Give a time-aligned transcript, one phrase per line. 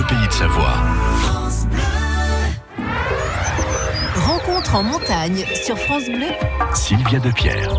[0.00, 0.74] Bleu Pays de Savoie.
[4.26, 6.28] Rencontre en montagne sur France Bleu.
[6.74, 7.70] Sylvia Depierre.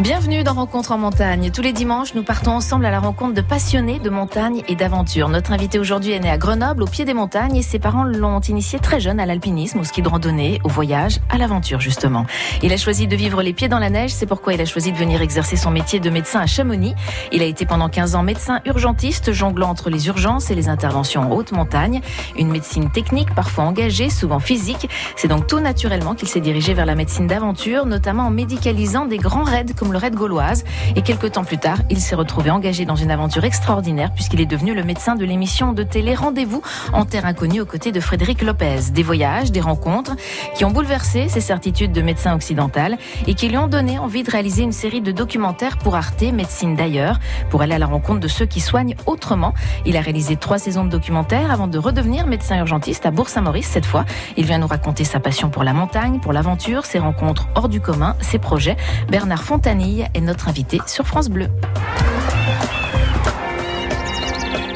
[0.00, 1.50] Bienvenue dans Rencontre en montagne.
[1.50, 5.28] Tous les dimanches, nous partons ensemble à la rencontre de passionnés de montagne et d'aventure.
[5.28, 8.38] Notre invité aujourd'hui est né à Grenoble, au pied des montagnes, et ses parents l'ont
[8.38, 12.26] initié très jeune à l'alpinisme, au ski de randonnée, au voyage, à l'aventure justement.
[12.62, 14.92] Il a choisi de vivre les pieds dans la neige, c'est pourquoi il a choisi
[14.92, 16.94] de venir exercer son métier de médecin à Chamonix.
[17.32, 21.22] Il a été pendant 15 ans médecin urgentiste, jonglant entre les urgences et les interventions
[21.22, 22.02] en haute montagne.
[22.38, 24.88] Une médecine technique, parfois engagée, souvent physique.
[25.16, 29.18] C'est donc tout naturellement qu'il s'est dirigé vers la médecine d'aventure, notamment en médicalisant des
[29.18, 30.64] grands raids comme le raid gauloise.
[30.96, 34.46] Et quelques temps plus tard, il s'est retrouvé engagé dans une aventure extraordinaire puisqu'il est
[34.46, 38.42] devenu le médecin de l'émission de télé Rendez-vous en terre inconnue aux côtés de Frédéric
[38.42, 38.90] Lopez.
[38.92, 40.16] Des voyages, des rencontres
[40.54, 44.30] qui ont bouleversé ses certitudes de médecin occidental et qui lui ont donné envie de
[44.30, 47.18] réaliser une série de documentaires pour Arte, Médecine d'ailleurs,
[47.50, 49.54] pour aller à la rencontre de ceux qui soignent autrement.
[49.86, 53.86] Il a réalisé trois saisons de documentaires avant de redevenir médecin urgentiste à Bourg-Saint-Maurice cette
[53.86, 54.04] fois.
[54.36, 57.80] Il vient nous raconter sa passion pour la montagne, pour l'aventure, ses rencontres hors du
[57.80, 58.76] commun, ses projets.
[59.08, 59.42] Bernard
[59.80, 61.46] Est notre invité sur France Bleu.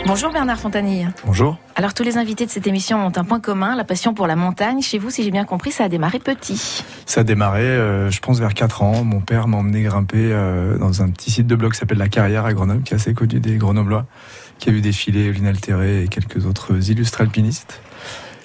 [0.06, 1.09] Bonjour Bernard Fontanille.
[1.27, 1.59] Bonjour.
[1.75, 4.36] Alors tous les invités de cette émission ont un point commun, la passion pour la
[4.36, 4.81] montagne.
[4.81, 6.84] Chez vous, si j'ai bien compris, ça a démarré petit.
[7.05, 9.03] Ça a démarré, euh, je pense, vers 4 ans.
[9.03, 12.09] Mon père m'a emmené grimper euh, dans un petit site de blog qui s'appelle La
[12.09, 14.06] Carrière à Grenoble, qui est assez connu des Grenoblois,
[14.61, 17.81] qui a vu défiler l'inaltéré et quelques autres illustres alpinistes.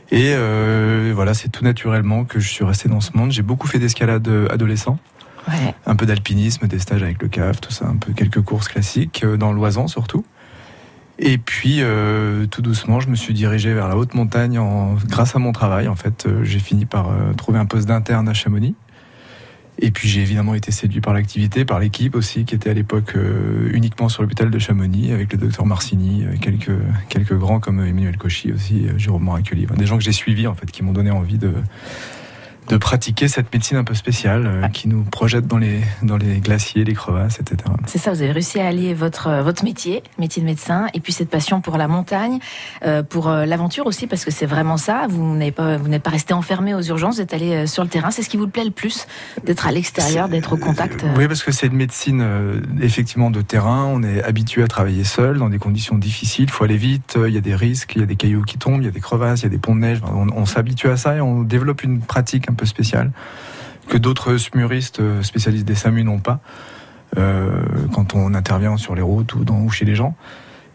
[0.09, 3.31] Et euh, voilà, c'est tout naturellement que je suis resté dans ce monde.
[3.31, 4.97] J'ai beaucoup fait d'escalade adolescent.
[5.86, 9.23] Un peu d'alpinisme, des stages avec le CAF, tout ça, un peu quelques courses classiques,
[9.23, 10.26] euh, dans l'Oisan surtout.
[11.20, 15.36] Et puis, euh, tout doucement, je me suis dirigé vers la haute montagne en, grâce
[15.36, 15.88] à mon travail.
[15.88, 18.76] En fait, euh, j'ai fini par trouver un poste d'interne à Chamonix.
[19.80, 23.16] Et puis, j'ai évidemment été séduit par l'activité, par l'équipe aussi, qui était à l'époque
[23.72, 26.72] uniquement sur l'hôpital de Chamonix, avec le docteur Marcini, quelques,
[27.09, 29.66] quelques grands comme Emmanuel Cauchy aussi, Jérôme Moraculi.
[29.66, 31.54] Enfin, des gens que j'ai suivis, en fait, qui m'ont donné envie de,
[32.67, 36.39] de pratiquer cette médecine un peu spéciale, euh, qui nous projette dans les, dans les
[36.39, 37.58] glaciers, les crevasses, etc.
[37.86, 41.00] C'est ça, vous avez réussi à allier votre, euh, votre métier, métier de médecin, et
[41.00, 42.39] puis cette passion pour la montagne,
[42.86, 45.08] euh, pour l'aventure aussi, parce que c'est vraiment ça.
[45.10, 48.11] Vous n'êtes pas, vous pas resté enfermé aux urgences, vous êtes allé sur le terrain.
[48.11, 49.08] C'est ce qui vous plaît le plus,
[49.44, 51.06] d'être à l'extérieur, d'être au contact.
[51.17, 52.26] Oui, parce que c'est une médecine
[52.82, 53.86] effectivement de terrain.
[53.86, 56.45] On est habitué à travailler seul dans des conditions difficiles.
[56.45, 57.17] Il faut aller vite.
[57.27, 58.92] Il y a des risques, il y a des cailloux qui tombent, il y a
[58.92, 60.02] des crevasses, il y a des ponts de neige.
[60.04, 63.12] On s'habitue à ça et on développe une pratique un peu spéciale
[63.88, 66.40] que d'autres smuristes euh, spécialistes des SAMU n'ont pas
[67.18, 67.62] euh,
[67.94, 70.16] quand on intervient sur les routes ou chez les gens.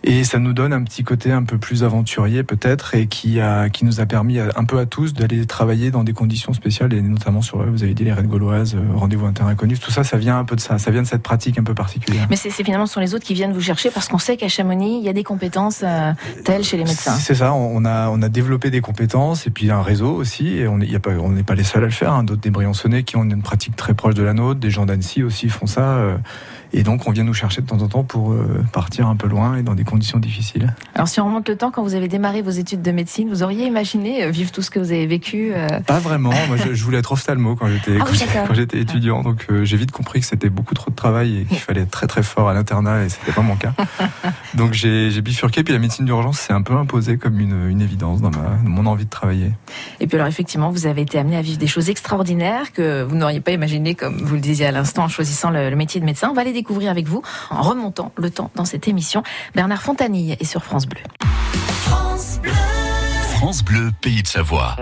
[0.05, 3.69] Et ça nous donne un petit côté un peu plus aventurier peut-être et qui, a,
[3.69, 7.01] qui nous a permis un peu à tous d'aller travailler dans des conditions spéciales et
[7.03, 10.17] notamment sur, vous avez dit, les raids gauloises, euh, rendez-vous inter inconnus, tout ça, ça
[10.17, 12.27] vient un peu de ça, ça vient de cette pratique un peu particulière.
[12.31, 14.49] Mais c'est finalement ce sont les autres qui viennent vous chercher parce qu'on sait qu'à
[14.49, 16.13] Chamonix, il y a des compétences euh,
[16.45, 17.15] telles chez les médecins.
[17.15, 20.49] C'est ça, on a, on a développé des compétences et puis un réseau aussi.
[20.57, 22.13] Et on n'est pas, on pas les seuls à le faire.
[22.13, 22.25] hein.
[22.25, 25.23] D'autres des Briançonnais qui ont une pratique très proche de la nôtre, des gens d'Annecy
[25.23, 25.81] aussi font ça.
[25.83, 26.17] euh,
[26.73, 29.29] et donc on vient nous chercher de temps en temps pour euh, partir un peu
[29.29, 30.75] loin et dans des conditions difficiles.
[30.95, 33.43] Alors si on remonte le temps, quand vous avez démarré vos études de médecine, vous
[33.43, 36.33] auriez imaginé euh, vivre tout ce que vous avez vécu euh, Pas vraiment.
[36.49, 39.23] Moi, je, je voulais être ophtalmo quand j'étais Ah oui, étudiant.
[39.23, 41.91] Donc euh, j'ai vite compris que c'était beaucoup trop de travail et qu'il fallait être
[41.91, 43.75] très très fort à l'internat et c'était pas mon cas.
[44.55, 45.63] donc j'ai j'ai bifurqué.
[45.65, 48.71] Puis la médecine d'urgence s'est un peu imposée comme une, une évidence dans, ma, dans
[48.71, 49.53] mon envie de travailler.
[50.01, 53.17] Et puis alors effectivement, vous avez été amené à vivre des choses extraordinaires que vous
[53.17, 56.07] n'auriez pas imaginé, comme vous le disiez à l'instant, en choisissant le, le métier de
[56.07, 56.29] médecin.
[56.31, 59.25] On va les découvrir avec vous en remontant le temps dans cette émission.
[59.57, 61.01] Bernard Fontanille est sur France Bleu.
[63.37, 64.77] France Bleu Pays de Savoie.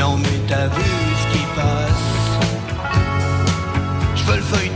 [0.00, 2.06] Non mais t'as vu ce qui passe.
[4.26, 4.69] Veux le feuilleton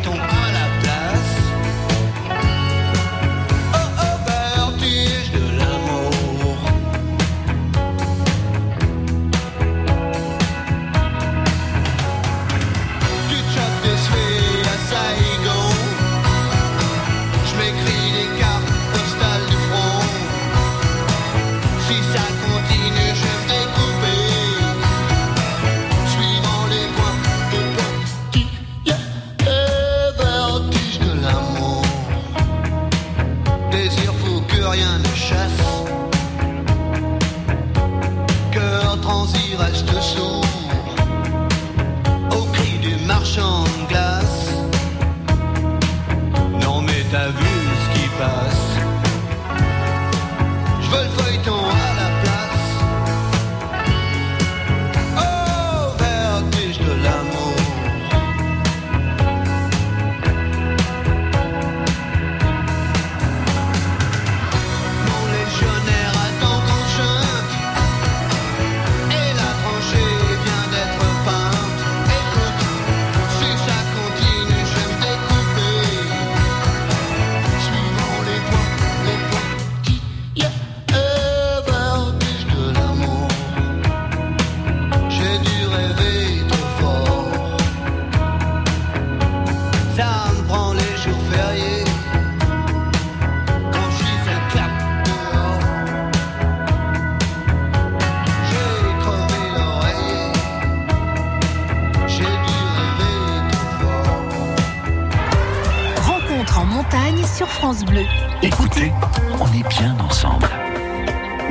[107.75, 108.03] France Bleu.
[108.41, 108.93] Écoutez,
[109.41, 110.49] on est bien ensemble.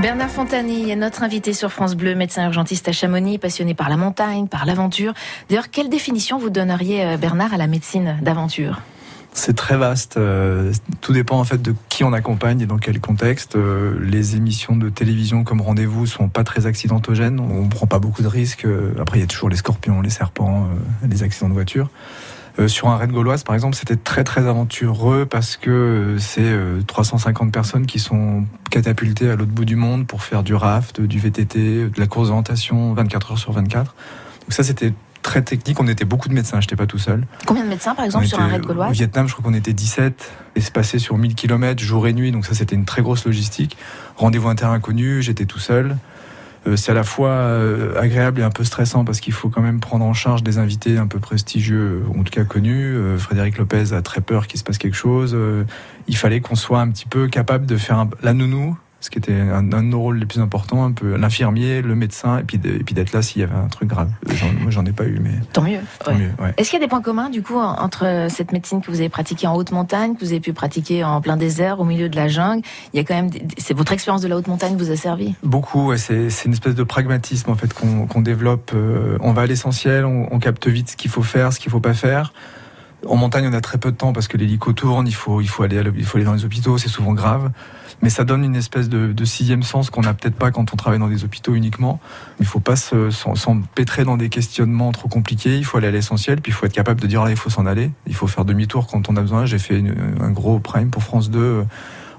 [0.02, 3.98] Bernard Fontani est notre invité sur France Bleu, médecin urgentiste à Chamonix, passionné par la
[3.98, 5.14] montagne, par l'aventure.
[5.50, 8.80] D'ailleurs, quelle définition vous donneriez, euh, Bernard, à la médecine d'aventure?
[9.34, 10.16] C'est très vaste.
[10.16, 10.72] euh,
[11.02, 13.58] Tout dépend en fait de qui on accompagne et dans quel contexte.
[13.58, 17.42] Euh, Les émissions de télévision comme Rendez-vous sont pas très accidentogènes.
[17.42, 18.66] On prend pas beaucoup de risques.
[18.98, 20.70] Après, il y a toujours les scorpions, les serpents,
[21.04, 21.90] euh, les accidents de voiture.
[22.60, 26.42] Euh, sur un raid gauloise, par exemple, c'était très très aventureux parce que euh, c'est
[26.42, 31.02] euh, 350 personnes qui sont catapultées à l'autre bout du monde pour faire du raft,
[31.02, 33.96] du VTT, de la course d'orientation 24 heures sur 24.
[34.42, 35.80] Donc ça, c'était très technique.
[35.80, 36.62] On était beaucoup de médecins.
[36.62, 37.26] J'étais pas tout seul.
[37.48, 39.58] Combien de médecins, par exemple, On sur un raid Au gaulois Vietnam, je crois qu'on
[39.58, 42.32] était 17 et c'est passé sur 1000 km jour et nuit.
[42.32, 43.78] Donc ça, c'était une très grosse logistique.
[44.18, 45.98] Rendez-vous un terrain inconnu, j'étais tout seul.
[46.66, 49.62] Euh, c'est à la fois euh, agréable et un peu stressant parce qu'il faut quand
[49.62, 52.96] même prendre en charge des invités un peu prestigieux, ou en tout cas connus.
[52.96, 55.34] Euh, Frédéric Lopez a très peur qu'il se passe quelque chose.
[55.36, 55.64] Euh,
[56.08, 59.34] il fallait qu'on soit un petit peu capable de faire la nounou, ce qui était
[59.34, 62.58] un, un de nos rôles les plus importants, un peu l'infirmier, le médecin, et puis
[62.58, 64.10] de- et puis d'être là s'il y avait un truc grave.
[64.62, 65.80] Moi, j'en ai pas eu, mais Tant mieux.
[66.06, 66.18] tant ouais.
[66.20, 66.30] mieux.
[66.40, 66.54] Ouais.
[66.56, 69.02] Est-ce qu'il y a des points communs, du coup, en- entre cette médecine que vous
[69.02, 72.08] avez pratiquée en haute montagne, que vous avez pu pratiquer en plein désert, au milieu
[72.08, 72.62] de la jungle?
[72.94, 74.96] Il y a quand même, des- c'est votre expérience de la haute montagne vous a
[74.96, 75.36] servi?
[75.44, 78.72] Beaucoup, ouais, c'est c'est une espèce de pragmatisme en fait qu'on qu'on développe.
[78.74, 81.72] Euh, on va à l'essentiel, on, on capte vite ce qu'il faut faire, ce qu'il
[81.72, 82.32] faut pas faire.
[83.08, 85.50] En montagne, on a très peu de temps parce que l'hélico tourne, il faut, il
[85.50, 85.82] faut aller,
[86.24, 87.52] dans les hôpitaux, c'est souvent grave.
[88.02, 91.00] Mais ça donne une espèce de, sixième sens qu'on n'a peut-être pas quand on travaille
[91.00, 92.00] dans des hôpitaux uniquement.
[92.40, 95.58] Il faut pas s'empêtrer dans des questionnements trop compliqués.
[95.58, 97.50] Il faut aller à l'essentiel, puis il faut être capable de dire là, il faut
[97.50, 97.92] s'en aller.
[98.08, 99.46] Il faut faire demi-tour quand on a besoin.
[99.46, 99.82] J'ai fait
[100.20, 101.64] un gros prime pour France 2 euh,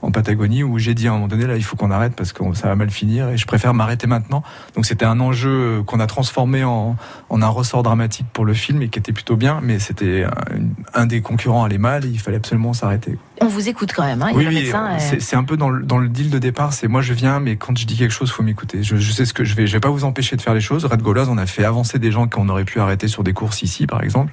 [0.05, 2.33] en Patagonie où j'ai dit à un moment donné là, il faut qu'on arrête parce
[2.33, 4.43] que ça va mal finir et je préfère m'arrêter maintenant.
[4.75, 6.97] Donc c'était un enjeu euh, qu'on a transformé en,
[7.31, 11.01] en un ressort dramatique pour le film et qui était plutôt bien, mais c'était un,
[11.03, 13.19] un des concurrents allait mal et il fallait absolument s'arrêter.
[13.41, 14.87] On vous écoute quand même, hein Il y a Oui, oui, médecin.
[14.93, 17.15] euh, c'est c'est un peu dans le, dans le deal de départ, c'est moi je
[17.15, 18.83] viens, mais quand je dis quelque chose, faut m'écouter.
[18.83, 20.61] Je, je sais ce que je vais, je vais pas vous empêcher de faire les
[20.61, 20.85] choses.
[20.85, 23.63] Red Gauloise, on a fait avancer des gens qu'on aurait pu arrêter sur des courses
[23.63, 24.33] ici, par exemple.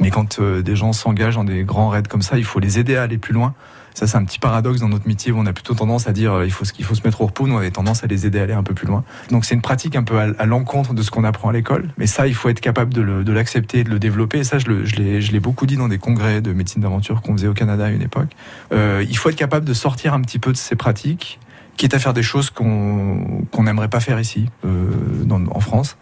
[0.00, 2.78] Mais quand euh, des gens s'engagent dans des grands raids comme ça, il faut les
[2.78, 3.54] aider à aller plus loin.
[3.94, 6.34] Ça, c'est un petit paradoxe dans notre métier où on a plutôt tendance à dire
[6.34, 7.46] euh, il faut, il faut se mettre au repos.
[7.46, 9.04] Nous, on avait tendance à les aider à aller un peu plus loin.
[9.30, 11.88] Donc, c'est une pratique un peu à, l'encontre de ce qu'on apprend à l'école.
[11.96, 14.38] Mais ça, il faut être capable de l'accepter, et de le développer.
[14.38, 17.54] Et ça, je l'ai beaucoup dit dans des congrès de médecine d'aventure qu'on faisait au
[17.54, 18.30] Canada à une époque.
[18.72, 21.38] Euh, il faut être capable de sortir un petit peu de ces pratiques,
[21.76, 24.90] quitte à faire des choses qu'on qu'on n'aimerait pas faire ici, euh,
[25.30, 25.96] en France.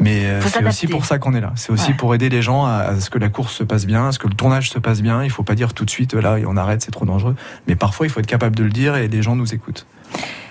[0.00, 1.52] Mais euh, c'est aussi pour ça qu'on est là.
[1.56, 1.94] C'est aussi Ouais.
[1.96, 4.18] pour aider les gens à, à ce que la course se passe bien, à ce
[4.20, 5.24] que le tournage se passe bien.
[5.24, 7.34] Il faut pas dire tout de suite là, on arrête, c'est trop dangereux.
[7.66, 9.86] Mais parfois, il faut être capable de le dire et les gens nous écoutent.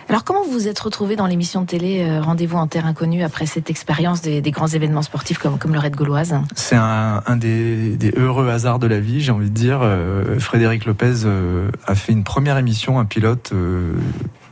[0.10, 3.24] Alors, comment vous vous êtes retrouvé dans l'émission de télé euh, Rendez-vous en terre inconnue
[3.24, 6.34] après cette expérience des, des grands événements sportifs comme, comme le Raid Gauloise?
[6.56, 9.80] C'est un, un des, des heureux hasards de la vie, j'ai envie de dire.
[9.84, 13.52] Euh, Frédéric Lopez euh, a fait une première émission, un pilote,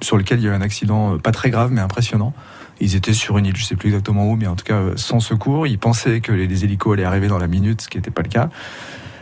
[0.01, 2.33] sur lequel il y a eu un accident pas très grave mais impressionnant.
[2.81, 5.21] Ils étaient sur une île, je sais plus exactement où, mais en tout cas sans
[5.21, 5.67] secours.
[5.67, 8.23] Ils pensaient que les, les hélicos allaient arriver dans la minute, ce qui n'était pas
[8.23, 8.49] le cas.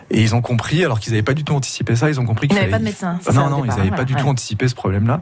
[0.09, 2.47] Et ils ont compris, alors qu'ils n'avaient pas du tout anticipé ça, ils ont compris
[2.47, 3.19] Ils qu'il n'avaient pas de médecin.
[3.35, 5.21] non, non, ils n'avaient pas du tout anticipé ce problème-là.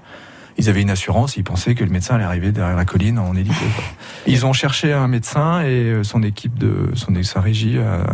[0.57, 3.35] Ils avaient une assurance, ils pensaient que le médecin allait arriver derrière la colline en
[3.35, 3.55] hélico.
[3.75, 3.83] quoi.
[4.27, 8.05] Ils ont cherché un médecin et euh, son équipe de son sa régie a,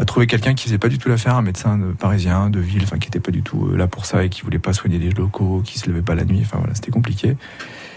[0.00, 2.82] a trouvé quelqu'un qui faisait pas du tout l'affaire, un médecin de- parisien de ville,
[2.84, 4.98] enfin qui était pas du tout euh, là pour ça et qui voulait pas soigner
[4.98, 6.40] les locaux, qui se levait pas la nuit.
[6.42, 7.36] Enfin voilà, c'était compliqué.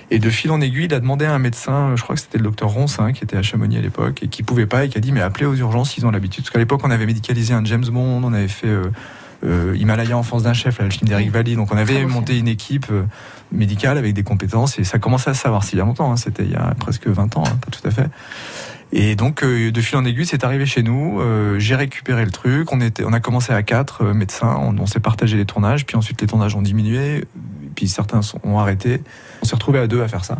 [0.09, 2.37] Et de fil en aiguille, il a demandé à un médecin, je crois que c'était
[2.37, 4.97] le docteur Roncin, qui était à Chamonix à l'époque, et qui pouvait pas, et qui
[4.97, 6.43] a dit, mais appelez aux urgences, ils ont l'habitude.
[6.43, 8.91] Parce qu'à l'époque, on avait médicalisé un James Bond, on avait fait euh,
[9.45, 11.55] euh, Himalaya enfance d'un chef, film d'Eric Valli.
[11.55, 13.03] Donc on Très avait monté une équipe euh,
[13.51, 16.17] médicale avec des compétences, et ça commençait à savoir si il y a longtemps, hein,
[16.17, 18.09] c'était il y a presque 20 ans, hein, pas tout à fait.
[18.93, 21.21] Et donc, euh, de fil en aiguille, c'est arrivé chez nous.
[21.21, 22.71] euh, J'ai récupéré le truc.
[22.73, 24.53] On était, on a commencé à quatre euh, médecins.
[24.77, 25.85] On, s'est partagé les tournages.
[25.85, 27.23] Puis ensuite, les tournages ont diminué.
[27.75, 29.01] Puis certains sont, ont arrêté.
[29.41, 30.39] On s'est retrouvés à deux à faire ça.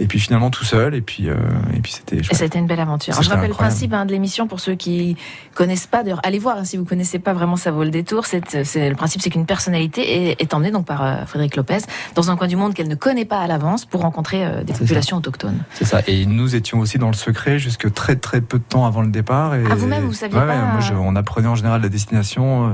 [0.00, 0.94] Et puis finalement tout seul.
[0.94, 1.34] Et puis, euh,
[1.76, 2.18] et puis c'était.
[2.18, 3.14] Et c'était une belle aventure.
[3.14, 5.16] Alors, je rappelle le principe hein, de l'émission pour ceux qui
[5.54, 6.02] connaissent pas.
[6.04, 8.26] D'ailleurs, allez voir hein, si vous connaissez pas vraiment, ça vaut le détour.
[8.26, 11.78] C'est, c'est le principe, c'est qu'une personnalité est, est emmenée donc par euh, Frédéric Lopez
[12.14, 14.72] dans un coin du monde qu'elle ne connaît pas à l'avance pour rencontrer euh, des
[14.72, 15.58] populations autochtones.
[15.74, 16.00] C'est ça.
[16.06, 19.08] Et nous étions aussi dans le secret jusque très très peu de temps avant le
[19.10, 19.54] départ.
[19.56, 21.88] Et Ah, vous-même, vous saviez Ouais, pas ouais, Moi, je- on apprenait en général la
[21.88, 22.72] destination euh,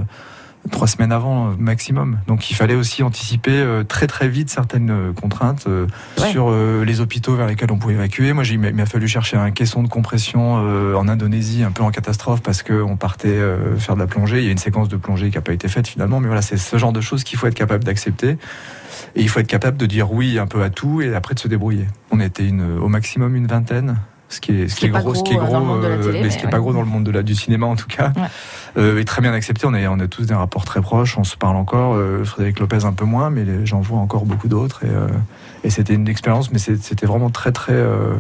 [0.71, 2.19] trois semaines avant euh, maximum.
[2.27, 6.31] Donc, il fallait aussi anticiper euh, très très vite certaines euh, contraintes Ouais.
[6.31, 8.33] sur les hôpitaux vers lesquels on pouvait évacuer.
[8.33, 12.43] Moi, il m'a fallu chercher un caisson de compression en Indonésie, un peu en catastrophe
[12.43, 13.39] parce que on partait
[13.79, 14.39] faire de la plongée.
[14.39, 16.43] Il y a une séquence de plongée qui n'a pas été faite finalement, mais voilà,
[16.43, 18.37] c'est ce genre de choses qu'il faut être capable d'accepter.
[19.17, 21.41] Et il faut être capable de dire oui un peu à tout et après de
[21.41, 21.87] se débrouiller.
[22.11, 23.97] On était une, au maximum une vingtaine.
[24.31, 26.39] Ce qui est, ce qui est gros, ce qui est gros, euh, euh, mais ce
[26.39, 28.23] qui est pas gros dans le monde de la, du cinéma en tout cas, Ouais.
[28.79, 29.67] euh, très bien accepté.
[29.67, 31.95] On a, on a tous des rapports très proches, on se parle encore.
[31.95, 34.85] euh, Frédéric Lopez un peu moins, mais j'en vois encore beaucoup d'autres.
[34.85, 35.07] Et, euh,
[35.63, 38.15] et c'était une expérience, mais c'était vraiment très très euh,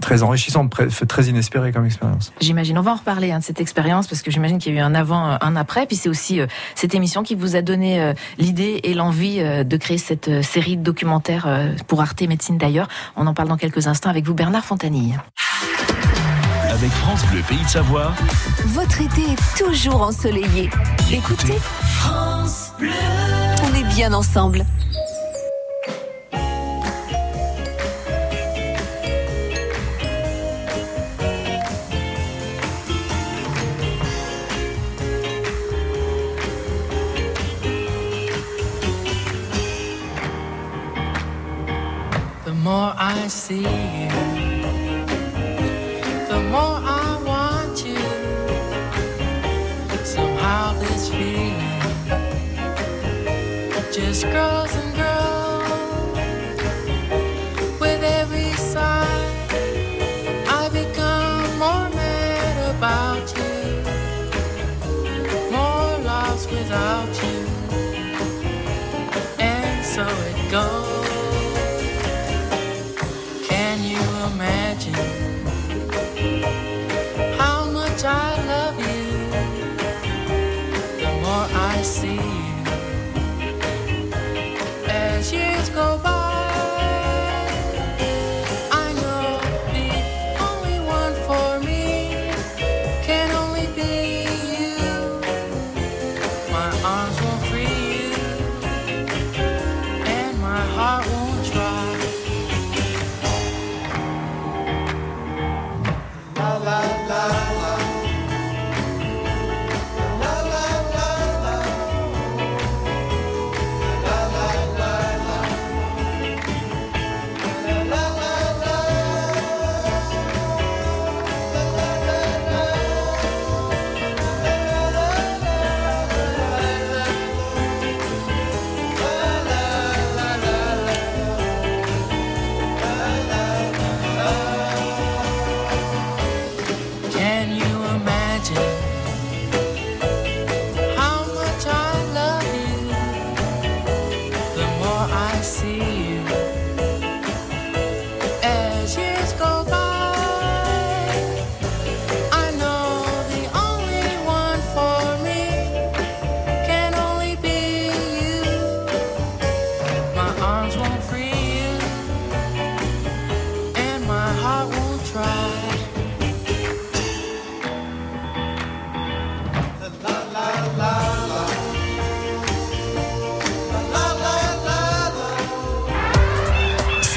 [0.00, 2.32] très enrichissant, très, inespéré comme expérience.
[2.40, 2.78] J'imagine.
[2.78, 4.82] On va en reparler hein, de cette expérience parce que j'imagine qu'il y a eu
[4.82, 5.86] un avant, un après.
[5.86, 9.64] Puis c'est aussi euh, cette émission qui vous a donné euh, l'idée et l'envie euh,
[9.64, 12.88] de créer cette euh, série de documentaires euh, pour Arte Médecine d'ailleurs.
[13.16, 15.18] On en parle dans quelques instants avec vous, Bernard Fontanille.
[16.70, 18.12] Avec France Bleu Pays de Savoie,
[18.66, 20.70] Votre été est toujours ensoleillé.
[21.12, 21.58] Écoutez,
[23.64, 24.64] on est bien ensemble.
[42.68, 44.10] More I see you,
[46.28, 48.04] the more I want you.
[50.04, 51.56] Somehow this feeling
[53.90, 54.87] just grows.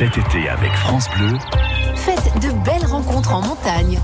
[0.01, 1.37] Cet été avec France Bleu,
[1.95, 3.99] Faites de belles rencontres en montagne.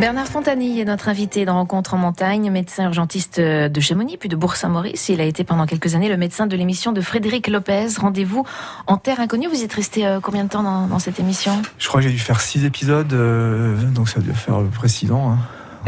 [0.00, 4.34] Bernard Fontani est notre invité dans Rencontre en montagne, médecin urgentiste de Chamonix, puis de
[4.34, 5.10] Bourg-Saint-Maurice.
[5.10, 7.86] Il a été pendant quelques années le médecin de l'émission de Frédéric Lopez.
[8.00, 8.44] Rendez-vous
[8.88, 9.46] en terre inconnue.
[9.46, 11.62] Vous y êtes resté euh, combien de temps dans, dans cette émission?
[11.78, 14.56] Je crois que j'ai dû faire six épisodes, euh, donc ça a dû faire
[14.86, 15.30] six ans.
[15.34, 15.38] hein.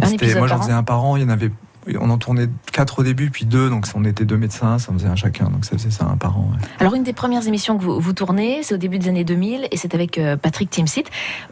[0.00, 1.16] Un C'était- épisode moi, j'en faisais un par an.
[1.16, 1.50] Il y en avait,
[2.00, 4.95] on en tournait quatre au début, puis deux, donc on était deux médecins, ça en
[4.95, 6.50] faisait un chacun, donc ça faisait ça un par an.
[6.52, 6.68] ouais.
[6.80, 9.68] Alors une des premières émissions que vous, vous tournez, c'est au début des années 2000
[9.71, 11.04] et c'est avec euh, Patrick Timsit.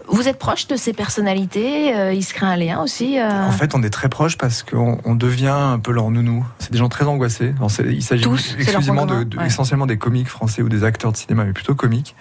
[0.09, 3.53] Vous êtes proche de ces personnalités euh, Il se crée un lien aussi euh, En
[3.53, 6.45] fait, on est très proches parce qu'on on devient un peu leur nounou.
[6.59, 7.55] C'est des gens très angoissés.
[7.57, 9.47] Alors, il s'agit exclusivement point de, commun, de- ouais.
[9.47, 12.15] essentiellement des comiques français ou des acteurs de cinéma, mais plutôt comiques.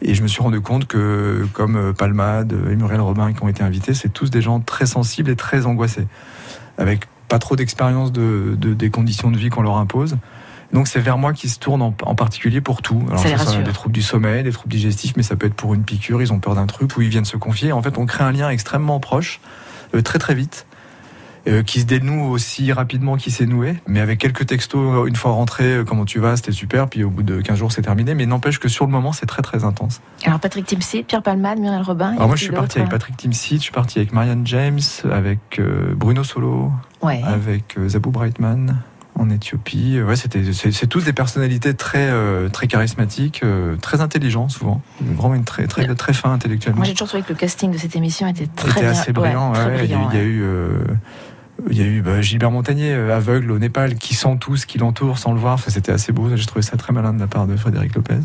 [0.00, 3.48] Et je me suis rendu compte que, comme euh, Palmade et Muriel Robin qui ont
[3.48, 6.06] été invités, c'est tous des gens très sensibles et très angoissés,
[6.78, 10.16] avec pas trop d'expérience de, de- des conditions de vie qu'on leur impose.
[10.72, 13.02] Donc c'est vers moi qu'ils se tournent en, en particulier pour tout.
[13.08, 15.54] Alors Ça ça, ça, des troubles du sommeil, des troubles digestifs, mais ça peut être
[15.54, 17.72] pour une piqûre, ils ont peur d'un truc, ou ils viennent se confier.
[17.72, 19.40] En fait, on crée un lien extrêmement proche,
[19.94, 20.66] euh, très très vite,
[21.46, 25.30] euh, qui se dénoue aussi rapidement qu'il s'est noué, mais avec quelques textos, une fois
[25.32, 28.14] rentré, euh, comment tu vas, c'était super, puis au bout de 15 jours c'est terminé,
[28.14, 30.00] mais n'empêche que sur le moment c'est très très intense.
[30.24, 32.12] Alors Patrick Timsit, Pierre Palmade, Muriel Robin.
[32.16, 34.80] Alors moi je suis parti avec Patrick Timsit, je suis parti avec Marianne James,
[35.10, 37.22] avec euh, Bruno Solo, Ouais.
[37.24, 38.78] avec Zabou Brightman
[39.14, 40.00] en Éthiopie.
[40.00, 45.40] Ouais, c'était, c'est, tous des personnalités très, euh, très charismatiques, euh, très intelligents souvent, vraiment
[45.42, 46.78] très, très, très fin intellectuellement.
[46.78, 48.90] Moi j'ai toujours trouvé que le casting de cette émission était très C'était bien.
[48.90, 49.52] assez brillant.
[49.52, 49.84] ouais, très ouais.
[49.86, 50.68] Il y a eu- brillant, il y a eu, euh,
[51.70, 54.66] il y a eu bah, Gilbert Montagnier, euh, aveugle au Népal, qui sent tout ce
[54.66, 55.58] qui l'entoure sans le voir.
[55.58, 56.28] C'était assez beau.
[56.34, 58.18] J'ai trouvé ça très malin de la part de Frédéric Lopez.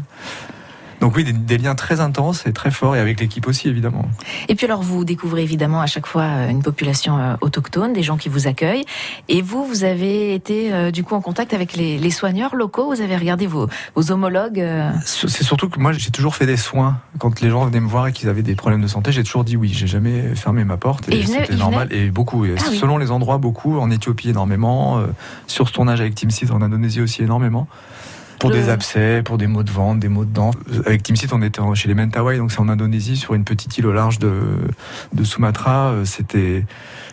[1.03, 4.05] Donc oui, des, des liens très intenses et très forts, et avec l'équipe aussi, évidemment.
[4.47, 8.03] Et puis alors vous découvrez évidemment à chaque fois euh, une population euh, autochtone, des
[8.03, 8.85] gens qui vous accueillent.
[9.27, 12.85] Et vous, vous avez été euh, du coup en contact avec les, les soigneurs locaux.
[12.85, 14.65] Vous avez regardé vos, vos homologues.
[15.05, 17.01] C'est surtout que moi, j'ai toujours fait des soins.
[17.19, 19.43] Quand les gens venaient me voir et qu'ils avaient des problèmes de santé, j'ai toujours
[19.43, 19.73] dit oui.
[19.73, 21.09] J'ai jamais fermé ma porte.
[21.09, 21.89] Et Et, c'était normal.
[21.91, 22.45] Et beaucoup.
[22.45, 22.77] Et Ah oui.
[22.77, 23.77] selon les endroits, beaucoup.
[23.77, 24.99] En Éthiopie, énormément.
[24.99, 25.07] Euh,
[25.47, 27.67] sur ce tournage avec Team Seed, en Indonésie aussi, énormément.
[28.43, 30.51] Pour des abcès, pour des maux de ventre, des maux de dents.
[30.85, 33.77] Avec Team Seed, on était chez les Mentawai, donc c'est en Indonésie, sur une petite
[33.77, 34.31] île au large de,
[35.13, 35.87] de Sumatra.
[35.91, 36.65] Euh, C'était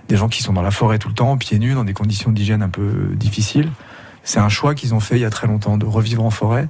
[0.08, 2.32] des gens qui sont dans la forêt tout le temps, pieds nus, dans des conditions
[2.32, 3.70] d'hygiène un peu difficiles.
[4.24, 6.68] C'est un choix qu'ils ont fait il y a très longtemps, de revivre en forêt.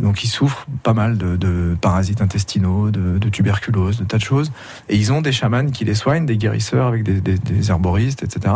[0.00, 4.22] Donc ils souffrent pas mal de, de parasites intestinaux, de, de tuberculose, de tas de
[4.22, 4.50] choses.
[4.88, 8.22] Et ils ont des chamans qui les soignent, des guérisseurs avec des, des- des herboristes,
[8.22, 8.54] etc.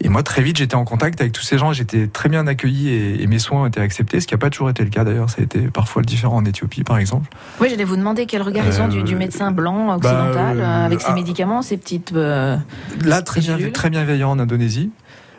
[0.00, 1.72] Et moi, très vite, j'étais en contact avec tous ces gens.
[1.72, 4.50] J'étais très bien accueilli et, et mes soins ont été acceptés, ce qui n'a pas
[4.50, 5.30] toujours été le cas d'ailleurs.
[5.30, 7.28] Ça a été parfois le différent en Éthiopie, par exemple.
[7.60, 10.62] Oui, j'allais vous demander quel regard ils ont du, Euh, du médecin blanc occidental bah,
[10.62, 11.14] euh, avec ses ah.
[11.14, 12.12] médicaments, ses petites.
[12.12, 12.56] euh,
[13.04, 14.90] Là, très, bien, très bienveillant en Indonésie.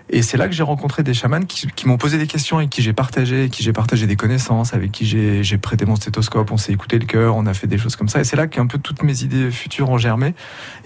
[0.10, 2.82] Et c'est là que j'ai rencontré des chamans qui, m'ont posé des questions et qui
[2.82, 6.72] j'ai partagé, qui j'ai partagé des connaissances, avec qui j'ai prêté mon stéthoscope, on s'est
[6.72, 8.22] écouté le cœur, on a fait des choses comme ça.
[8.22, 10.34] Et c'est là qu'un peu toutes mes idées futures ont germé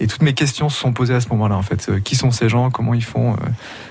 [0.00, 1.56] et toutes mes questions se sont posées à ce moment-là.
[1.56, 3.36] En fait, Euh, qui sont ces gens, comment ils font euh,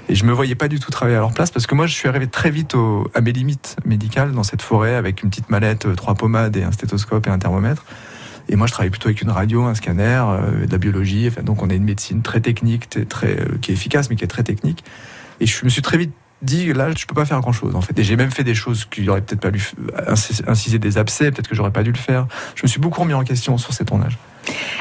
[0.09, 1.93] Et je me voyais pas du tout travailler à leur place parce que moi, je
[1.93, 5.49] suis arrivé très vite au- à mes limites médicales dans cette forêt avec une petite
[5.49, 7.85] mallette, euh, trois pommades et un stéthoscope et un thermomètre.
[8.49, 11.25] Et moi, je travaille plutôt avec une radio, un scanner, euh, de la biologie.
[11.29, 14.25] Enfin, donc, on a une médecine très technique, très, euh, qui est efficace, mais qui
[14.25, 14.83] est très technique.
[15.41, 17.81] Et je me suis très vite dit, là, je peux pas faire grand chose, en
[17.81, 17.97] fait.
[17.99, 19.61] Et j'ai même fait des choses qui auraient peut-être pas dû
[20.07, 22.27] incis- inciser des abcès, peut-être que j'aurais pas dû le faire.
[22.55, 24.17] Je me suis beaucoup remis en question sur ces tournages.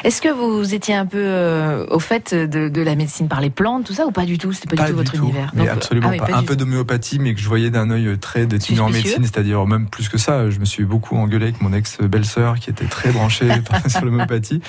[0.03, 3.49] Est-ce que vous étiez un peu euh, au fait de, de la médecine par les
[3.51, 4.51] plantes, tout ça, ou pas du tout?
[4.53, 5.51] C'était pas, du tout votre univers.
[5.53, 6.35] Mais Donc, absolument ah oui, pas.
[6.37, 9.87] Un peu d'homéopathie, mais que je voyais d'un œil très d'étudiant en médecine, c'est-à-dire même
[9.87, 10.49] plus que ça.
[10.49, 13.47] Je me suis beaucoup engueulé avec mon ex-belle-sœur qui était très branchée
[13.87, 14.61] sur l'homéopathie.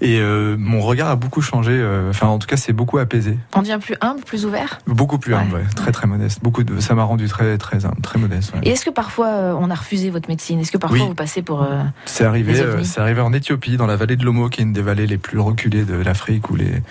[0.00, 1.70] Et euh, mon regard a beaucoup changé.
[1.72, 3.38] euh, Enfin, en tout cas, c'est beaucoup apaisé.
[3.54, 4.80] On devient plus humble, plus ouvert?
[4.86, 5.62] Beaucoup plus humble, Ouais.
[5.76, 6.40] très très modeste.
[6.42, 8.52] Beaucoup de, ça m'a rendu très très humble, très modeste.
[8.54, 8.60] ouais.
[8.64, 10.58] Et est-ce que parfois on a refusé votre médecine?
[10.58, 11.06] Est-ce que parfois Oui.
[11.06, 11.62] vous passez pour.
[11.62, 14.72] euh, C'est arrivé, c'est arrivé en Éthiopie, dans la vallée de l'Omo, qui est une
[14.72, 16.82] des vallées les plus reculées de l'Afrique, où les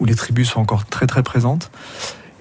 [0.00, 1.70] où les tribus sont encore très très présentes.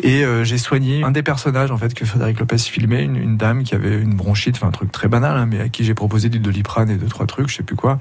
[0.02, 3.38] Et euh, j'ai soigné un des personnages en fait que Frédéric Lopez filmait, une, une
[3.38, 5.94] dame qui avait une bronchite, enfin un truc très banal, hein, mais à qui j'ai
[5.94, 8.00] proposé du doliprane et deux trois trucs, je sais plus quoi.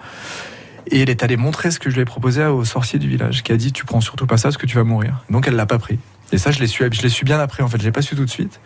[0.90, 3.42] Et elle est allée montrer ce que je lui ai proposé au sorcier du village,
[3.42, 5.24] qui a dit tu prends surtout pas ça, parce que tu vas mourir.
[5.28, 5.98] Donc elle l'a pas pris.
[6.30, 8.02] Et ça je l'ai su, je l'ai su bien après en fait, je l'ai pas
[8.02, 8.60] su tout de suite.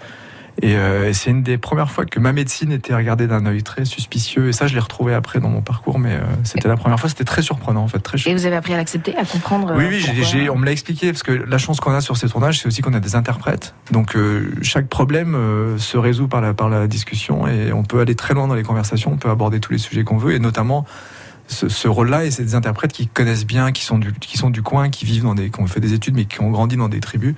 [0.61, 3.63] Et, euh, et c'est une des premières fois que ma médecine était regardée d'un œil
[3.63, 4.49] très suspicieux.
[4.49, 7.09] Et ça, je l'ai retrouvé après dans mon parcours, mais euh, c'était la première fois.
[7.09, 9.85] C'était très surprenant, en fait, très Et vous avez appris à l'accepter, à comprendre Oui,
[9.85, 12.29] euh, oui, j'ai- on me l'a expliqué parce que la chance qu'on a sur ces
[12.29, 13.75] tournages, c'est aussi qu'on a des interprètes.
[13.91, 15.37] Donc euh, chaque problème
[15.79, 18.63] se résout par la par la discussion et on peut aller très loin dans les
[18.63, 19.11] conversations.
[19.13, 20.85] On peut aborder tous les sujets qu'on veut et notamment
[21.49, 22.25] ce, ce rôle-là.
[22.27, 25.07] Et c'est des interprètes qui connaissent bien, qui sont du qui sont du coin, qui
[25.07, 27.35] vivent dans des, qui ont fait des études, mais qui ont grandi dans des tribus.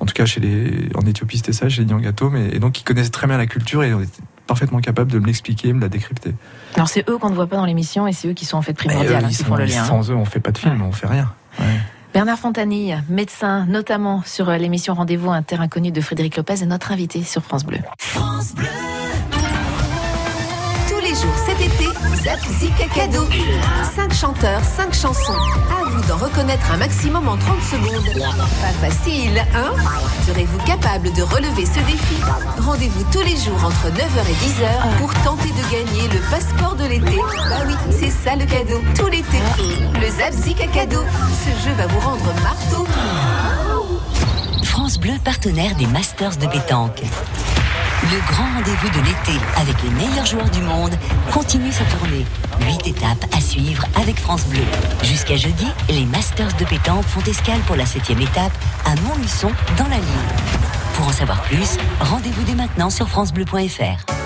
[0.00, 2.72] En tout cas, chez les, en Éthiopie, c'était ça, chez les Nyangato, mais et donc
[2.72, 5.80] qui connaissent très bien la culture et on est parfaitement capable de me l'expliquer, me
[5.80, 6.34] la décrypter.
[6.74, 8.62] Alors c'est eux qu'on ne voit pas dans l'émission et c'est eux qui sont en
[8.62, 9.84] fait Mais, primordial, euh, hein, ils font le lien.
[9.84, 10.86] Sans eux, on fait pas de film, Ouais.
[10.88, 11.32] on fait rien.
[11.58, 11.64] Ouais.
[12.14, 16.66] Bernard Fontani, médecin, notamment sur euh, l'émission Rendez-vous un terrain connu de Frédéric Lopez, est
[16.66, 17.78] notre invité sur France Bleu.
[17.98, 18.85] Tous les
[21.46, 21.88] cet été,
[22.22, 23.26] Zap Zik Cadeau.
[23.94, 25.32] 5 chanteurs, 5 chansons.
[25.32, 28.22] À vous d'en reconnaître un maximum en 30 secondes.
[28.60, 29.72] Pas facile, hein?
[30.26, 32.16] Serez-vous capable de relever ce défi?
[32.58, 36.84] Rendez-vous tous les jours entre 9h et 10h pour tenter de gagner le passeport de
[36.84, 37.16] l'été.
[37.48, 38.82] Bah oui, c'est ça le cadeau.
[38.94, 39.38] Tout l'été.
[39.94, 41.02] Le Zap Zik Cadeau.
[41.44, 42.86] Ce jeu va vous rendre marteau.
[44.64, 47.02] France Bleu, partenaire des Masters de pétanque.
[48.02, 50.94] Le grand rendez-vous de l'été avec les meilleurs joueurs du monde
[51.32, 52.26] continue sa tournée.
[52.60, 54.62] Huit étapes à suivre avec France Bleu.
[55.02, 58.52] Jusqu'à jeudi, les Masters de pétanque font escale pour la septième étape
[58.84, 60.26] à Montluçon dans la Ligne.
[60.94, 64.25] Pour en savoir plus, rendez-vous dès maintenant sur francebleu.fr.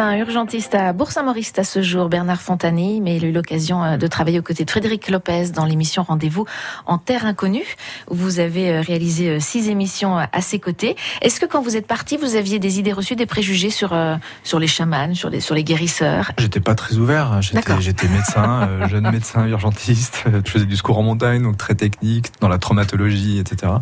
[0.00, 3.96] médecin urgentiste à Bourg-Saint-Maurice à ce jour, Bernard Fontani, mais il a eu l'occasion euh,
[3.98, 6.46] de travailler aux côtés de Frédéric Lopez dans l'émission Rendez-vous
[6.86, 7.76] en Terre Inconnue.
[8.08, 10.96] où Vous avez euh, réalisé euh, six émissions à ses côtés.
[11.20, 14.16] Est-ce que quand vous êtes parti, vous aviez des idées reçues, des préjugés sur, euh,
[14.42, 16.32] sur les chamans, sur les, sur les guérisseurs?
[16.38, 17.42] J'étais pas très ouvert.
[17.42, 17.80] J'étais, D'accord.
[17.82, 20.24] j'étais médecin, euh, jeune médecin urgentiste.
[20.26, 23.72] Je faisais du secours en montagne, donc très technique, dans la traumatologie, etc.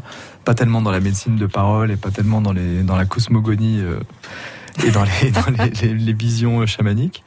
[0.44, 3.80] Pas tellement dans la médecine de parole et pas tellement dans, les, dans la cosmogonie
[3.80, 4.00] euh,
[4.86, 7.24] et dans, les, dans les, les- les visions chamaniques.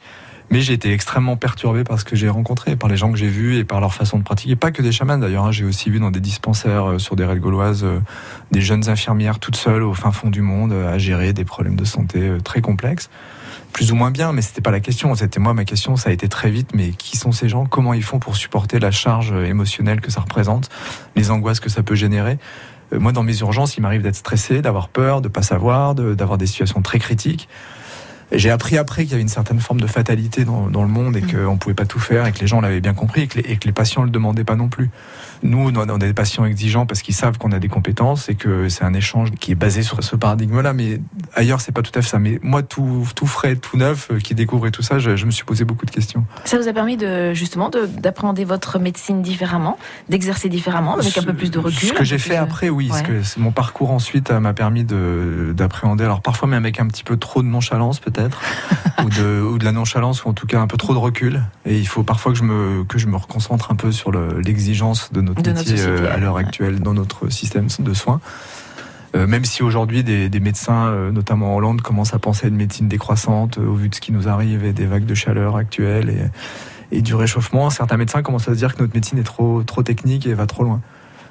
[0.50, 3.28] Mais j'ai été extrêmement perturbé par ce que j'ai rencontré, par les gens que j'ai
[3.28, 4.54] vus et par leur façon de pratiquer.
[4.54, 5.46] Pas que des chamans d'ailleurs.
[5.46, 5.52] hein.
[5.52, 8.00] J'ai aussi vu dans des dispensaires euh, sur des raids gauloises euh,
[8.50, 11.76] des jeunes infirmières toutes seules au fin fond du monde euh, à gérer des problèmes
[11.76, 13.08] de santé très complexes.
[13.72, 15.14] plus ou moins bien, mais c'était pas la question.
[15.14, 17.64] C'était moi, ma question, ça a été très vite, mais qui sont ces gens?
[17.64, 20.68] Comment ils font pour supporter la charge émotionnelle que ça représente,
[21.16, 22.36] les angoisses que ça peut générer?
[22.98, 26.46] Moi, dans mes urgences, il m'arrive d'être stressé, d'avoir peur, de pas savoir, d'avoir des
[26.46, 27.48] situations très critiques.
[28.34, 31.16] J'ai appris après qu'il y avait une certaine forme de fatalité dans, dans le monde
[31.16, 33.38] et qu'on pouvait pas tout faire et que les gens l'avaient bien compris et que
[33.40, 34.90] les, et que les patients le demandaient pas non plus.
[35.42, 38.68] Nous, on a des patients exigeants parce qu'ils savent qu'on a des compétences et que
[38.68, 40.72] c'est un échange qui est basé sur ce paradigme-là.
[40.72, 41.00] Mais
[41.34, 42.18] ailleurs, c'est pas tout à fait ça.
[42.20, 45.30] Mais moi, tout, tout frais, tout neuf, euh, qui découvrait tout ça, je, je me
[45.32, 46.24] suis posé beaucoup de questions.
[46.44, 51.22] Ça vous a permis de justement de- d'appréhender votre médecine différemment, d'exercer différemment, avec un
[51.22, 51.88] peu plus de recul.
[51.88, 52.88] Ce que j'ai fait de- après, oui.
[52.94, 56.04] Ce que mon parcours ensuite euh, m'a permis de- d'appréhender.
[56.04, 58.21] Alors parfois même avec un petit peu trop de nonchalance peut-être,
[59.04, 61.42] ou, de, ou de la nonchalance, ou en tout cas un peu trop de recul.
[61.66, 64.40] Et il faut parfois que je me que je me reconcentre un peu sur le-
[64.40, 66.40] l'exigence de notre De notre métier société, euh, à l'heure ouais.
[66.44, 68.20] actuelle dans notre système de soins.
[69.14, 72.48] Euh, même si aujourd'hui des, des médecins, euh, notamment en Hollande, commencent à penser à
[72.48, 75.14] une médecine décroissante euh, au vu de ce qui nous arrive et des vagues de
[75.14, 79.18] chaleur actuelles et, et du réchauffement, certains médecins commencent à se dire que notre médecine
[79.18, 80.80] est trop, trop technique et va trop loin.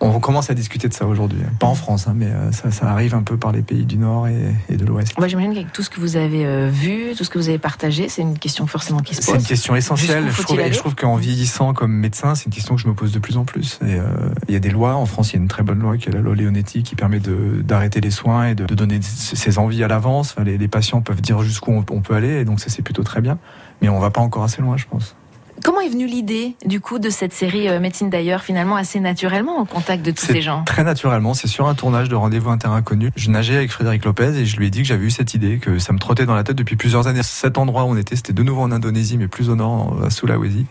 [0.04, 1.40] On commence à discuter de ça aujourd'hui.
[1.60, 3.98] Pas en France, hein, mais euh, ça, ça arrive un peu par les pays du
[3.98, 5.16] Nord et, et de l'Ouest.
[5.18, 7.60] Moi, j'imagine qu'avec tout ce que vous avez euh, vu, tout ce que vous avez
[7.60, 9.48] partagé, c'est une question forcément qui se C'est une pose.
[9.48, 10.26] question essentielle.
[10.32, 12.88] Je trouve, et aller je trouve qu'en vieillissant comme médecin, c'est une question que je
[12.88, 13.80] me pose de plus en plus.
[13.86, 14.06] Et, euh,
[14.48, 14.96] il y a des lois.
[14.96, 16.96] En France, il y a une très bonne loi qui est la loi Leonetti qui
[16.96, 20.32] permet d'arrêter les soins et de, de donner ses ses envies à l'avance.
[20.32, 22.40] Enfin, les, les patients peuvent dire jusqu'où on, on peut aller.
[22.40, 23.38] Et donc, ça, c'est plutôt très bien.
[23.82, 25.16] Mais on va pas encore assez loin, je pense.
[25.64, 29.60] Comment est venue l'idée, du coup, de cette série euh, Médecine d'ailleurs, finalement assez naturellement
[29.60, 30.64] au contact de tous ces gens?
[30.64, 33.12] Très naturellement, c'est sur un tournage de Rendez-vous Interinconnu.
[33.16, 35.60] Je nageais avec Frédéric Lopez et je lui ai dit que j'avais eu cette idée,
[35.60, 37.22] que ça me trottait dans la tête depuis plusieurs années.
[37.22, 40.10] Cet endroit où on était, c'était de nouveau en Indonésie, mais plus au nord, à
[40.10, 40.66] Sulawesi.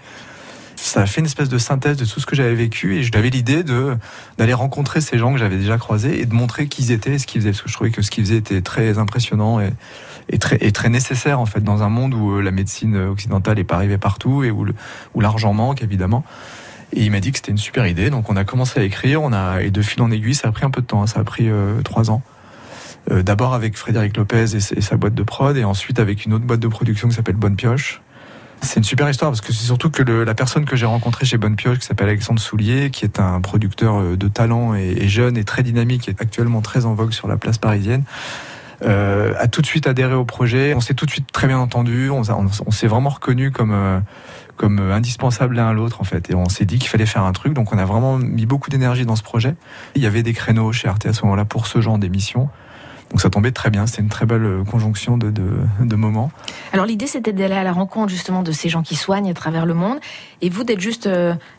[0.75, 3.29] Ça a fait une espèce de synthèse de tout ce que j'avais vécu et j'avais
[3.29, 3.97] l'idée de
[4.39, 7.19] d'aller rencontrer ces gens que j'avais déjà croisés et de montrer qui ils étaient et
[7.19, 7.51] ce qu'ils faisaient.
[7.51, 9.71] Parce que je trouvais que ce qu'ils faisaient était très impressionnant et,
[10.33, 10.39] et
[10.73, 13.99] très, nécessaire en fait dans un monde où euh, la médecine occidentale n'est pas arrivée
[13.99, 16.25] partout et où l'argent manque évidemment.
[16.93, 19.23] Et il m'a dit que c'était une super idée, donc on a commencé à écrire,
[19.23, 21.07] on a et de fil en aiguille, ça a pris un peu de temps, hein,
[21.07, 22.23] ça a pris euh, trois ans.
[23.11, 26.45] Euh, D'abord avec Frédéric Lopez et, sa- boîte de prod, et ensuite avec une autre
[26.45, 28.03] boîte de production qui s'appelle Bonne Pioche.
[28.63, 31.39] C'est une super histoire parce que c'est surtout que la personne que j'ai rencontrée chez
[31.39, 35.39] Bonne Pioche, qui s'appelle Alexandre Soulier, qui est un producteur de talent et, et jeune
[35.39, 38.03] et très dynamique, et actuellement très en vogue sur la place parisienne,
[38.83, 40.75] euh, a tout de suite adhéré au projet.
[40.75, 42.11] On s'est tout de suite très bien entendu.
[42.11, 42.23] On,
[42.71, 44.01] s'est vraiment reconnu comme euh,
[44.57, 46.31] comme euh, indispensable l'un à l'autre en fait.
[46.31, 47.53] Et on s'est dit qu'il fallait faire un truc.
[47.53, 49.55] Donc on a vraiment mis beaucoup d'énergie dans ce projet.
[49.95, 52.49] Il y avait des créneaux chez Arte à ce moment-là pour ce genre d'émission.
[53.11, 53.87] Donc ça tombait très bien.
[53.87, 56.31] C'était une très belle conjonction de, de, moments.
[56.73, 59.67] Alors l'idée c'était d'aller à la rencontre justement de ces gens qui soignent à travers
[59.67, 59.99] le monde
[60.43, 61.09] et vous d'être juste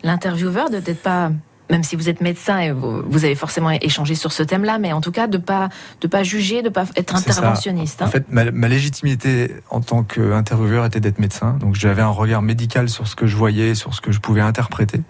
[0.02, 1.32] l'intervieweur, de d'être pas
[1.70, 4.92] même si vous êtes médecin et vous, vous avez forcément échangé sur ce thème-là, mais
[4.92, 5.70] en tout cas de pas
[6.02, 8.02] de pas juger, de pas être interventionniste.
[8.02, 8.06] hein.
[8.06, 11.58] En fait, ma, ma légitimité en tant qu'intervieweur était d'être médecin.
[11.60, 14.42] Donc j'avais un regard médical sur ce que je voyais, sur ce que je pouvais
[14.42, 15.02] interpréter.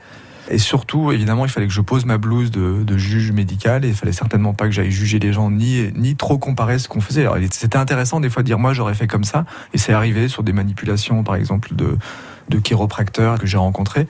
[0.52, 3.96] Et surtout, évidemment, il fallait que je pose ma blouse de, juge médical et il
[3.96, 7.26] fallait certainement pas que j'aille juger les gens ni, ni trop comparer ce qu'on faisait.
[7.52, 9.46] C'était intéressant des fois de dire moi j'aurais fait comme ça.
[9.74, 11.98] Et c'est arrivé sur des manipulations par exemple de,
[12.60, 14.08] chiropracteurs que j'ai rencontrés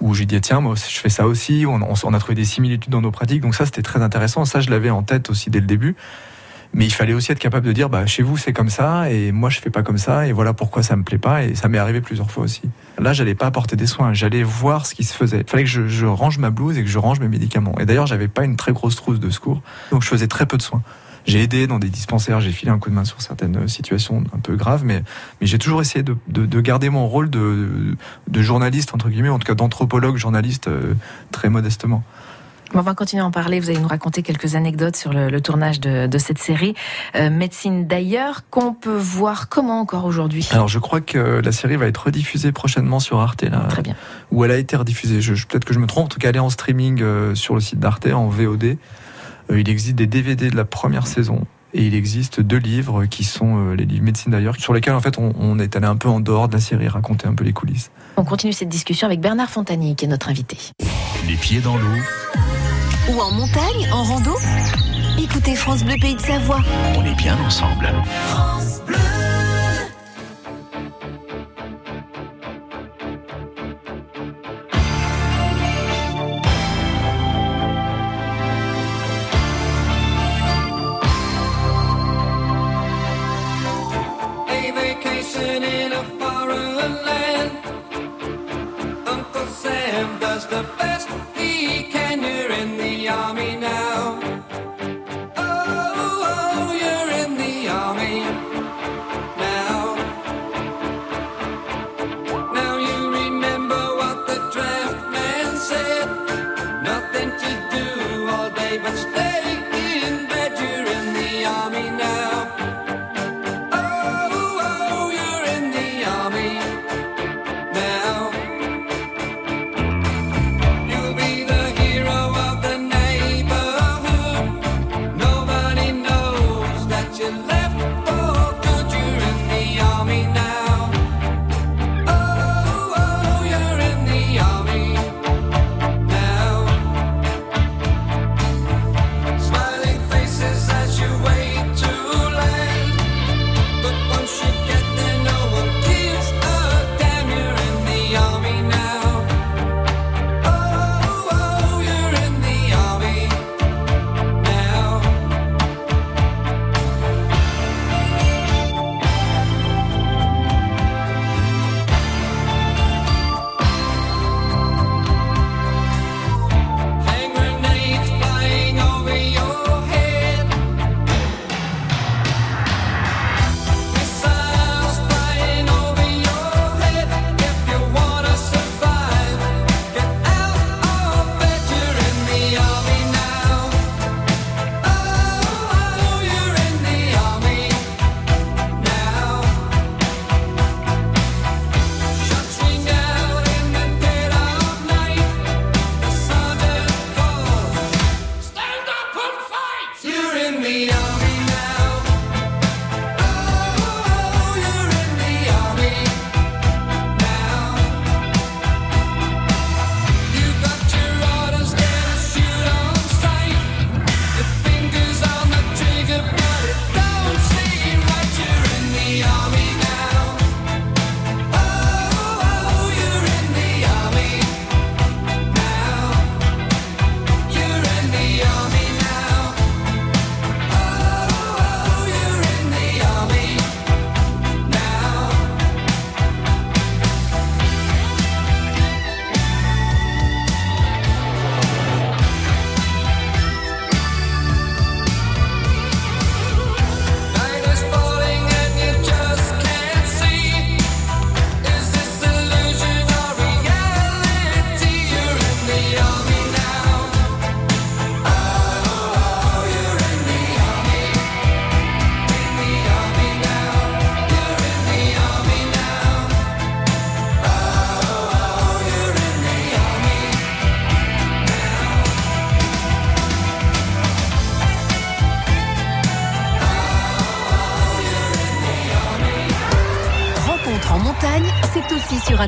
[0.00, 1.64] où j'ai dit tiens moi je fais ça aussi.
[1.66, 3.40] On, on, on a trouvé des similitudes dans nos pratiques.
[3.40, 4.44] Donc ça c'était très intéressant.
[4.44, 5.94] Ça je l'avais en tête aussi dès le début
[6.74, 9.32] mais il fallait aussi être capable de dire bah chez vous c'est comme ça et
[9.32, 11.68] moi je fais pas comme ça et voilà pourquoi ça me plaît pas et ça
[11.68, 12.62] m'est arrivé plusieurs fois aussi.
[12.98, 15.40] Là j'allais pas apporter des soins, j'allais voir ce qui se faisait.
[15.40, 17.74] Il fallait que je, range ma blouse et que je range mes médicaments.
[17.78, 20.56] Et d'ailleurs j'avais pas une très grosse trousse de secours donc je faisais très peu
[20.56, 20.82] de soins.
[21.26, 24.38] J'ai aidé dans des dispensaires, j'ai filé un coup de main sur certaines situations un
[24.38, 25.02] peu graves, mais,
[25.40, 27.96] j'ai toujours essayé de, de, de garder mon rôle de,
[28.28, 30.94] de journaliste, entre guillemets, en tout cas d'anthropologue, journaliste, euh,
[31.30, 32.04] très modestement.
[32.76, 33.60] On va continuer à en parler.
[33.60, 36.74] Vous allez nous raconter quelques anecdotes sur le, le tournage de, de cette série
[37.14, 40.48] euh, Médecine d'ailleurs qu'on peut voir comment encore aujourd'hui.
[40.50, 43.94] Alors je crois que la série va être rediffusée prochainement sur Arte, là, Très bien.
[44.32, 45.20] où elle a été rediffusée.
[45.20, 47.34] Je, je- Peut-être que je me trompe, en tout cas elle est en streaming euh,
[47.34, 48.64] sur le site d'Arte, en VOD.
[49.50, 51.46] Euh, il existe des DVD de la première saison.
[51.76, 55.00] Et il existe deux livres qui sont euh, les livres médecine d'ailleurs, sur lesquels en
[55.00, 57.42] fait on, on est allé un peu en dehors de la série, raconter un peu
[57.42, 57.90] les coulisses.
[58.16, 60.56] On continue cette discussion avec Bernard Fontanier qui est notre invité.
[61.26, 61.98] Les pieds dans l'eau,
[63.10, 64.36] Ou en montagne, en rando?
[65.18, 66.62] Écoutez France Bleu Pays de Savoie.
[66.96, 67.86] on est bien ensemble.
[67.86, 68.58] A
[85.62, 87.52] in a foreign land.
[89.06, 92.22] Uncle Sam does the best he can.
[92.22, 93.83] You're in the army now.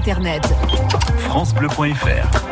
[0.08, 0.44] Internet.
[1.18, 2.46] FranceBleu.fr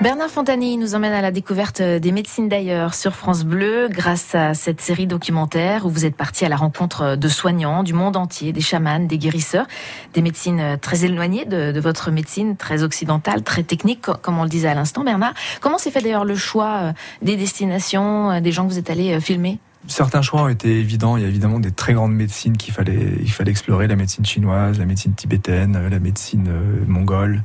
[0.00, 4.54] Bernard Fontani nous emmène à la découverte des médecines d'ailleurs sur France Bleu grâce à
[4.54, 8.52] cette série documentaire où vous êtes parti à la rencontre de soignants du monde entier,
[8.54, 9.66] des chamans, des guérisseurs,
[10.14, 14.44] des médecines très éloignées de, de votre médecine, très occidentale, très technique, co- comme on
[14.44, 15.34] le disait à l'instant, Bernard.
[15.60, 18.88] Comment s'est fait d'ailleurs le choix euh, des destinations, euh, des gens que vous êtes
[18.88, 19.58] allés euh, filmer?
[19.88, 21.16] Certains choix ont été évidents.
[21.16, 23.88] Il y a évidemment des très grandes médecines qu'il fallait, il fallait explorer.
[23.88, 27.42] La médecine chinoise, la médecine tibétaine, euh, la médecine euh, mongole,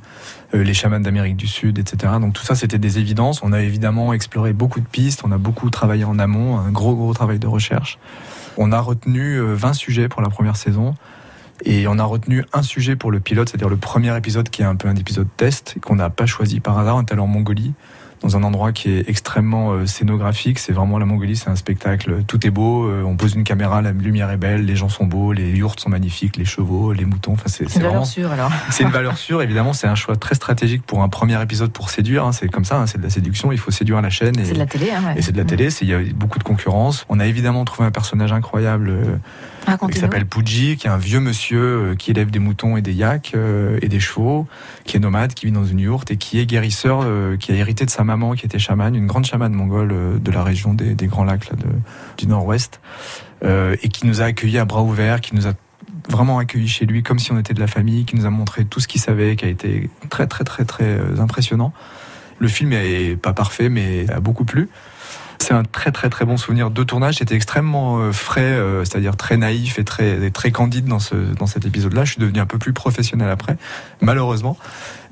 [0.54, 2.14] euh, les chamans d'Amérique du Sud, etc.
[2.22, 3.42] Donc tout ça, c'était des évidences.
[3.42, 5.22] On a évidemment exploré beaucoup de pistes.
[5.26, 7.98] On a beaucoup travaillé en amont, un gros, gros travail de recherche.
[8.58, 10.96] On a retenu euh, 20 sujets pour la première saison.
[11.66, 14.66] Et on a retenu un sujet pour le pilote, c'est-à-dire le premier épisode qui est
[14.66, 16.98] un peu un épisode test, qu'on n'a pas choisi par hasard.
[16.98, 17.74] On est allé en Mongolie,
[18.22, 20.60] dans un endroit qui est extrêmement euh, scénographique.
[20.60, 22.24] C'est vraiment la Mongolie, c'est un spectacle.
[22.28, 22.88] Tout est beau.
[22.88, 25.80] euh, on pose une caméra, la lumière est belle, les gens sont beaux, les yourtes
[25.80, 27.34] sont magnifiques, les chevaux, les moutons.
[27.34, 28.52] Enfin, c'est une valeur sûre alors.
[28.72, 29.74] c'est une valeur sûre, évidemment.
[29.74, 32.26] C'est un choix très stratégique pour un premier épisode pour séduire.
[32.26, 32.32] hein.
[32.32, 33.52] C'est comme ça, hein, c'est de la séduction.
[33.52, 34.34] Il faut séduire la chaîne.
[34.44, 35.20] C'est de la télé, hein, ouais.
[35.20, 35.70] et c'est de la télé.
[35.70, 37.06] c'est- Il y a beaucoup de concurrence.
[37.10, 39.16] On a évidemment trouvé un personnage incroyable euh,
[39.88, 42.94] qui s'appelle Puji, qui est un vieux monsieur euh, qui élève des moutons et des
[42.94, 44.48] yaks euh, et des chevaux,
[44.86, 47.56] qui est nomade, qui vit dans une yourte et qui est guérisseur, euh, qui a
[47.56, 50.96] hérité de sa maman qui était chamane, une grande chamane mongole de la région des,
[51.08, 51.66] Grands Lacs là, de-
[52.18, 52.80] du Nord-Ouest,
[53.44, 55.54] et qui nous a accueillis à bras ouverts, qui nous a
[56.10, 58.66] vraiment accueillis chez lui comme si on était de la famille, qui nous a montré
[58.66, 61.74] tout ce qu'il savait, qui a été très très très très impressionnant.
[62.40, 64.70] Le film est pas parfait, mais a beaucoup plu.
[65.40, 67.16] C'est un très très très bon souvenir de tournage.
[67.16, 71.48] C'était extrêmement euh, frais, euh, c'est-à-dire très naïf et très très candide dans ce dans
[71.48, 72.06] cet épisode-là.
[72.06, 73.58] Je suis devenu un peu plus professionnel après,
[74.02, 74.58] malheureusement.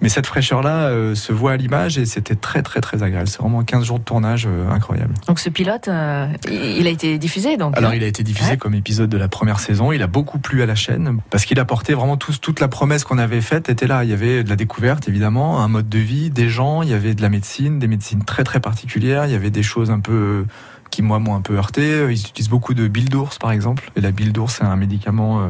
[0.05, 3.27] Mais cette fraîcheur-là euh, se voit à l'image et c'était très très très agréable.
[3.27, 5.15] C'est vraiment 15 jours de tournage euh, incroyable.
[5.25, 7.75] Donc ce pilote, euh, il a été diffusé donc.
[7.75, 8.57] Alors il a été diffusé Ouais.
[8.57, 9.91] comme épisode de la première saison.
[9.91, 13.03] Il a beaucoup plu à la chaîne parce qu'il apportait vraiment tout- toute la promesse
[13.03, 14.03] qu'on avait faite était là.
[14.03, 16.93] Il y avait de la découverte évidemment, un mode de vie, des gens, il y
[16.93, 19.25] avait de la médecine, des médecines très très particulières.
[19.25, 20.45] Il y avait des choses un peu
[20.91, 22.05] qui moi m'ont un peu heurté.
[22.11, 23.89] Ils utilisent beaucoup de bile d'ours par exemple.
[23.95, 25.49] Et la bile d'ours c'est un médicament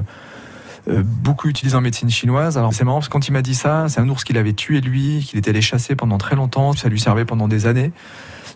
[0.87, 2.57] beaucoup utilisé en médecine chinoise.
[2.57, 4.53] Alors c'est marrant parce que quand il m'a dit ça, c'est un ours qu'il avait
[4.53, 6.73] tué lui, qu'il était allé chasser pendant très longtemps.
[6.73, 7.91] Ça lui servait pendant des années.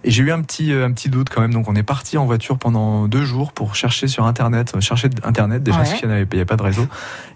[0.03, 1.53] Et j'ai eu un petit, euh, un petit doute quand même.
[1.53, 5.09] Donc on est parti en voiture pendant deux jours pour chercher sur Internet, euh, chercher
[5.23, 5.83] Internet déjà Ouais.
[5.83, 6.87] parce qu'il n'y avait, pas de réseau.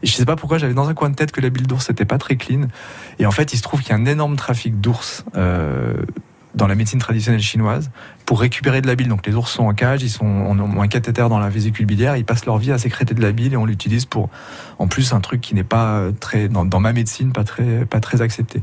[0.02, 1.89] Et je sais pas pourquoi j'avais dans un coin de tête que la bile d'ours
[1.89, 2.68] n'était pas très clean.
[3.20, 5.94] Et en fait, il se trouve qu'il y a un énorme trafic d'ours euh,
[6.56, 7.89] dans la médecine traditionnelle chinoise
[8.26, 9.08] pour récupérer de la bile.
[9.08, 11.86] Donc les ours sont en cage, ils sont on ont un cathéter dans la vésicule
[11.86, 14.30] biliaire, ils passent leur vie à sécréter de la bile et on l'utilise pour
[14.80, 17.86] en plus un truc qui n'est pas euh, très dans, dans ma médecine pas très
[17.86, 18.62] pas très accepté.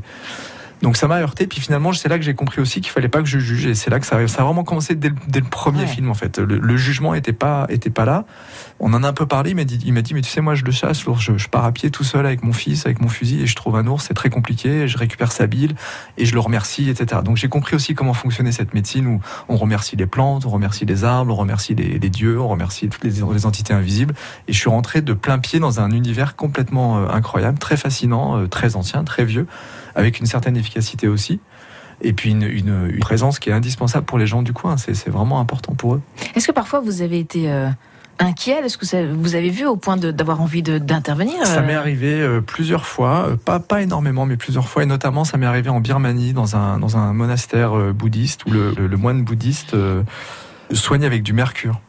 [0.81, 3.19] Donc ça m'a heurté, puis finalement c'est là que j'ai compris aussi qu'il fallait pas
[3.21, 5.39] que je juge, et c'est là que ça, ça a vraiment commencé dès, le- dès
[5.39, 5.87] le premier Ouais.
[5.87, 6.39] film en fait.
[6.39, 8.25] Le, le jugement était pas était pas là.
[8.79, 10.41] On en a un peu parlé, il m'a dit, il m'a dit mais tu sais
[10.41, 12.85] moi je le chasse, l'ours, je, je pars à pied tout seul avec mon fils,
[12.87, 15.45] avec mon fusil et je trouve un ours, c'est très compliqué, et je récupère sa
[15.45, 15.75] bile
[16.17, 17.21] et je le remercie, etc.
[17.23, 20.85] Donc j'ai compris aussi comment fonctionnait cette médecine où on remercie les plantes, on remercie
[20.85, 24.15] les arbres, on remercie les, les dieux, on remercie toutes les, les entités invisibles.
[24.47, 28.37] Et je suis rentré de plein pied dans un univers complètement euh, incroyable, très fascinant,
[28.39, 29.45] euh, très ancien, très vieux,
[29.95, 31.39] avec une certaine efficacité aussi.
[32.01, 34.75] Et puis une, une- une présence qui est indispensable pour les gens du coin.
[34.77, 36.01] C'est vraiment important pour eux.
[36.35, 37.67] Est-ce que parfois vous avez été euh,
[38.17, 38.59] inquiet?
[38.65, 42.19] Est-ce que ça- vous avez vu au point d'avoir envie d'intervenir Ça euh, m'est arrivé
[42.19, 44.81] euh, plusieurs fois, pas, pas énormément, mais plusieurs fois.
[44.81, 48.49] Et notamment, ça m'est arrivé en Birmanie, dans un, dans un monastère euh, bouddhiste, où
[48.51, 49.75] le, le- le moine bouddhiste
[50.71, 51.79] soigne avec du mercure.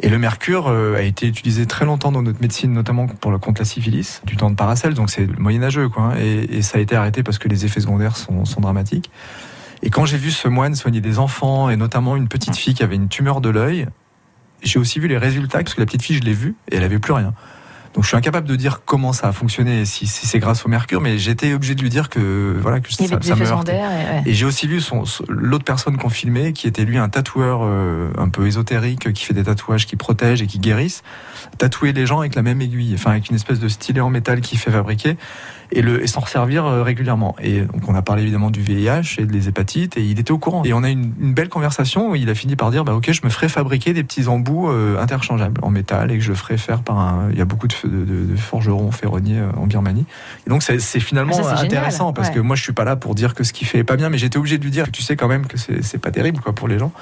[0.00, 3.38] Et le mercure euh, a été utilisé très longtemps dans notre médecine, notamment pour le
[3.38, 6.04] contre la syphilis, du temps de Paracelse, donc c'est moyenâgeux, quoi.
[6.04, 6.16] hein.
[6.20, 9.10] Et, et ça a été arrêté parce que les effets secondaires sont, sont dramatiques.
[9.82, 12.82] Et quand j'ai vu ce moine soigner des enfants, et notamment une petite fille qui
[12.82, 13.86] avait une tumeur de l'œil,
[14.62, 16.84] j'ai aussi vu les résultats, parce que la petite fille, je l'ai vue, et elle
[16.84, 17.34] avait plus rien.
[17.94, 20.68] Donc je suis incapable de dire comment ça a fonctionné, si, si c'est grâce au
[20.68, 23.72] mercure, mais j'étais obligé de lui dire que voilà que ça, ça me heurtait.
[23.76, 24.22] et- ouais.
[24.26, 27.60] Et j'ai aussi vu son, son- l'autre personne qu'on filmait, qui était lui un tatoueur
[27.64, 31.02] euh, un peu ésotérique, qui fait des tatouages qui protègent et qui guérissent,
[31.56, 34.40] tatouer les gens avec la même aiguille, enfin avec une espèce de stylet en métal
[34.42, 35.16] qu'il fait fabriquer,
[35.72, 37.36] et, le, et s'en servir euh, régulièrement.
[37.42, 40.38] Et donc on a parlé évidemment du VIH et des hépatites, et il était au
[40.38, 40.62] courant.
[40.64, 42.94] Et on a eu une, une belle conversation où il a fini par dire, bah
[42.94, 46.30] ok, je me ferai fabriquer des petits embouts euh, interchangeables en métal, et que je
[46.30, 47.28] le ferai faire par un...
[47.32, 50.06] Il y a beaucoup de, de, de- forgerons ferronniers euh, en Birmanie.
[50.46, 52.34] Et donc c'est, finalement Ah, ça, c'est génial, intéressant, parce ouais.
[52.34, 54.08] que moi je suis pas là pour dire que ce qu'il fait est pas bien,
[54.08, 56.40] mais j'étais obligé de lui dire que tu sais quand même que c'est pas terrible
[56.40, 56.92] quoi pour les gens.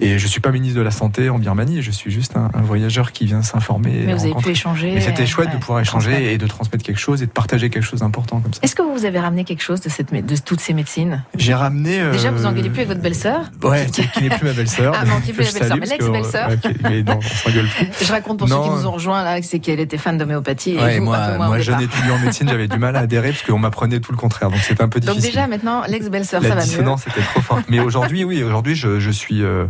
[0.00, 2.62] Et je suis pas ministre de la Santé en Birmanie, je suis juste un, un
[2.62, 4.02] voyageur qui vient s'informer.
[4.02, 4.92] et Mais vous avez pu échanger.
[4.94, 7.68] Mais c'était chouette ouais, de pouvoir échanger et de transmettre quelque chose et de partager
[7.68, 8.60] quelque chose d'important comme ça.
[8.62, 11.24] Est-ce que vous avez ramené quelque chose de, cette, mé- de toutes ces médecines?
[11.36, 12.00] J'ai ramené.
[12.00, 13.50] euh, Déjà, vous engueulez plus avec votre belle-sœur?
[13.64, 14.94] Ouais, qui, qui n'est plus ma belle-sœur.
[15.00, 16.48] Ah non, qui plus la belle-sœur, mais l'ex-belle-sœur.
[16.48, 17.86] ouais, Mais non, on s'engueule plus.
[18.06, 18.62] Je raconte pour Non.
[18.64, 20.74] ceux qui nous ont rejoints là, c'est qu'elle était fan d'homéopathie.
[20.74, 23.42] et Ouais, vous, moi, moi jeune étudiant en médecine, j'avais du mal à adhérer parce
[23.42, 24.50] qu'on m'apprenait tout le contraire.
[24.50, 25.34] Donc c'était un peu Donc difficile.
[25.34, 26.62] déjà, maintenant, l'ex-belle-sœur, ça va mieux.
[26.62, 27.64] dissonance était trop forte.
[27.68, 29.66] Mais aujourd'hui, oui, aujourd'hui, je, je suis euh,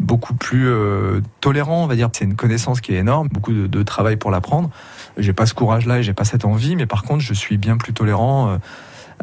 [0.00, 2.08] beaucoup plus euh, tolérant, on va dire.
[2.12, 4.70] C'est une connaissance qui est énorme, beaucoup de, de travail pour l'apprendre.
[5.18, 7.76] J'ai pas ce courage-là et j'ai pas cette envie, mais par contre, je suis bien
[7.76, 8.48] plus tolérant.
[8.50, 8.56] euh,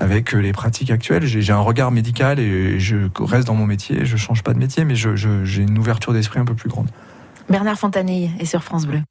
[0.01, 4.05] avec les pratiques actuelles, j'ai un regard médical et je reste dans mon métier.
[4.05, 6.69] Je change pas de métier, mais je- je- j'ai une ouverture d'esprit un peu plus
[6.69, 6.87] grande.
[7.49, 9.01] Bernard Fontanille est sur France Bleu.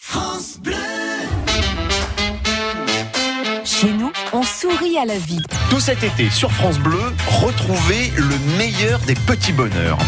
[3.65, 5.43] Chez nous, on sourit à la vie.
[5.69, 6.99] Tout cet été sur France Bleu,
[7.43, 9.99] retrouvez le meilleur des petits bonheurs.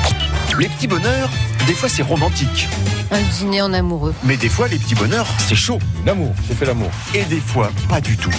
[0.60, 1.30] Les petits bonheurs,
[1.66, 2.68] des fois c'est romantique,
[3.10, 4.14] Un dîner en amoureux.
[4.24, 5.78] mais des fois les petits bonheurs c'est chaud.
[6.04, 6.90] L'amour, j'ai fait l'amour.
[7.14, 8.30] Et des fois pas du tout.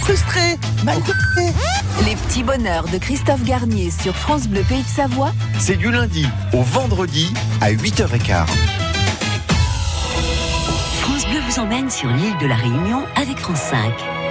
[0.00, 0.98] Frustré, mal
[2.04, 5.30] Les petits bonheurs de Christophe Garnier sur France Bleu Pays de Savoie.
[5.60, 8.46] C'est du lundi au vendredi à 8h15.
[11.00, 13.78] France Bleu vous emmène sur l'île de la Réunion avec France 5.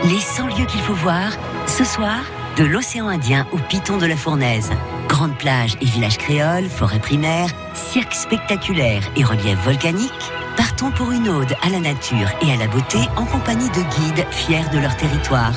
[0.04, 1.32] Les 100 lieux qu'il faut voir,
[1.66, 2.20] ce soir,
[2.58, 4.72] de l'océan Indien au Piton de la Fournaise.
[5.08, 10.32] Grande plage et village créole, forêt primaire, cirque spectaculaire et relief volcanique.
[10.56, 14.26] Partons pour une ode à la nature et à la beauté en compagnie de guides
[14.32, 15.54] fiers de leur territoire.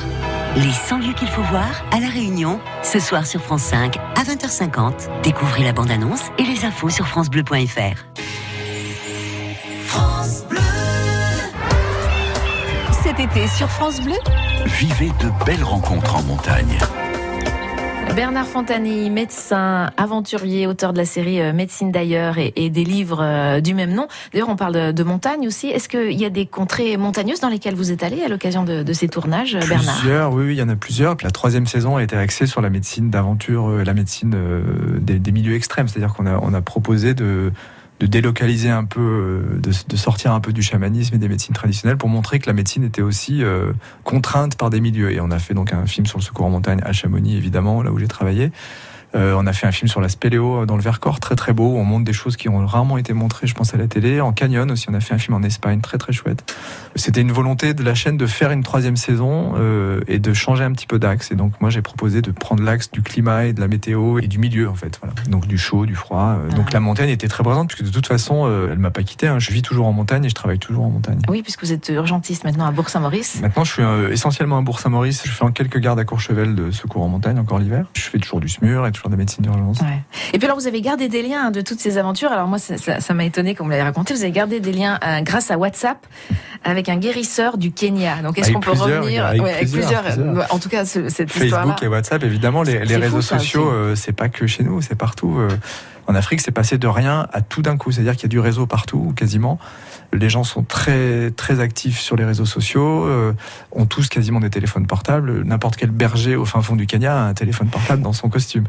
[0.55, 4.23] Les 100 lieux qu'il faut voir à La Réunion, ce soir sur France 5 à
[4.23, 5.21] 20h50.
[5.23, 8.05] Découvrez la bande-annonce et les infos sur francebleu.fr.
[13.03, 14.15] Cet été sur France Bleu,
[14.65, 16.77] Vivez de belles rencontres en montagne.
[18.15, 23.21] Bernard Fontanille, médecin, aventurier, auteur de la série euh, Médecine d'ailleurs et, et des livres
[23.21, 24.07] euh, du même nom.
[24.33, 25.67] D'ailleurs, on parle de, de montagne aussi.
[25.67, 28.83] Est-ce qu'il y a des contrées montagneuses dans lesquelles vous êtes allé à l'occasion de,
[28.83, 29.99] de ces tournages, euh, Bernard?
[29.99, 31.15] Plusieurs, oui, oui, il y en a plusieurs.
[31.15, 34.35] Puis la troisième saison a été axée sur la médecine d'aventure, la médecine
[34.99, 35.87] des, des milieux extrêmes.
[35.87, 37.53] C'est-à-dire qu'on a, on a proposé de,
[38.01, 41.97] de délocaliser un peu, euh, de, sortir un peu du chamanisme et des médecines traditionnelles
[41.97, 43.73] pour montrer que la médecine était aussi euh,
[44.03, 45.11] contrainte par des milieux.
[45.11, 47.83] Et on a fait donc un film sur le secours en montagne à Chamonix, évidemment,
[47.83, 48.51] là où j'ai travaillé.
[49.15, 51.73] Euh, on a fait un film sur la spéléo dans le Vercors, très très beau.
[51.73, 54.21] où On montre des choses qui ont rarement été montrées, je pense, à la télé.
[54.21, 56.53] En Canyon aussi, on a fait un film en Espagne, très très chouette.
[56.95, 60.63] C'était une volonté de la chaîne de faire une troisième saison euh, et de changer
[60.63, 61.31] un petit peu d'axe.
[61.31, 64.27] Et donc moi, j'ai proposé de prendre l'axe du climat et de la météo et
[64.27, 64.99] du milieu, en fait.
[65.01, 65.13] Voilà.
[65.29, 66.37] Donc du chaud, du froid.
[66.39, 66.73] Euh, Donc Ah.
[66.73, 69.27] la montagne était très présente, puisque de toute façon, euh, elle m'a pas quitté.
[69.27, 69.39] hein.
[69.39, 71.19] Je vis toujours en montagne et je travaille toujours en montagne.
[71.29, 73.41] Oui, puisque vous êtes urgentiste maintenant à Bourg-Saint-Maurice.
[73.41, 75.23] Maintenant, je suis euh, essentiellement à Bourg-Saint-Maurice.
[75.25, 77.85] Je fais en quelques gardes à Courchevel de secours en montagne, encore l'hiver.
[77.95, 79.79] Je fais toujours du SMUR et de médecine d'urgence.
[79.79, 80.01] Ouais.
[80.33, 82.31] Et puis alors, vous avez gardé des liens hein, de toutes ces aventures.
[82.31, 84.13] Alors moi, ça m'a étonné comme vous l'avez raconté.
[84.13, 86.05] Vous avez gardé des liens euh, grâce à WhatsApp
[86.63, 88.21] avec un guérisseur du Kenya.
[88.21, 90.53] Donc est-ce Avec qu'on peut revenir avec Ouais, plusieurs, plusieurs.
[90.53, 91.61] En tout cas, ce- cette histoire-là.
[91.73, 94.95] Facebook et WhatsApp, évidemment, les, réseaux fou, sociaux, euh, c'est pas que chez nous, c'est
[94.95, 95.37] partout.
[95.39, 95.47] euh.
[96.07, 97.91] En Afrique, c'est passé de rien à tout d'un coup.
[97.91, 99.59] C'est-à-dire qu'il y a du réseau partout, ou quasiment.
[100.13, 103.33] Les gens sont très très actifs sur les réseaux sociaux, euh,
[103.71, 105.43] ont tous quasiment des téléphones portables.
[105.43, 108.65] N'importe quel berger au fin fond du Kenya a un téléphone portable dans son costume.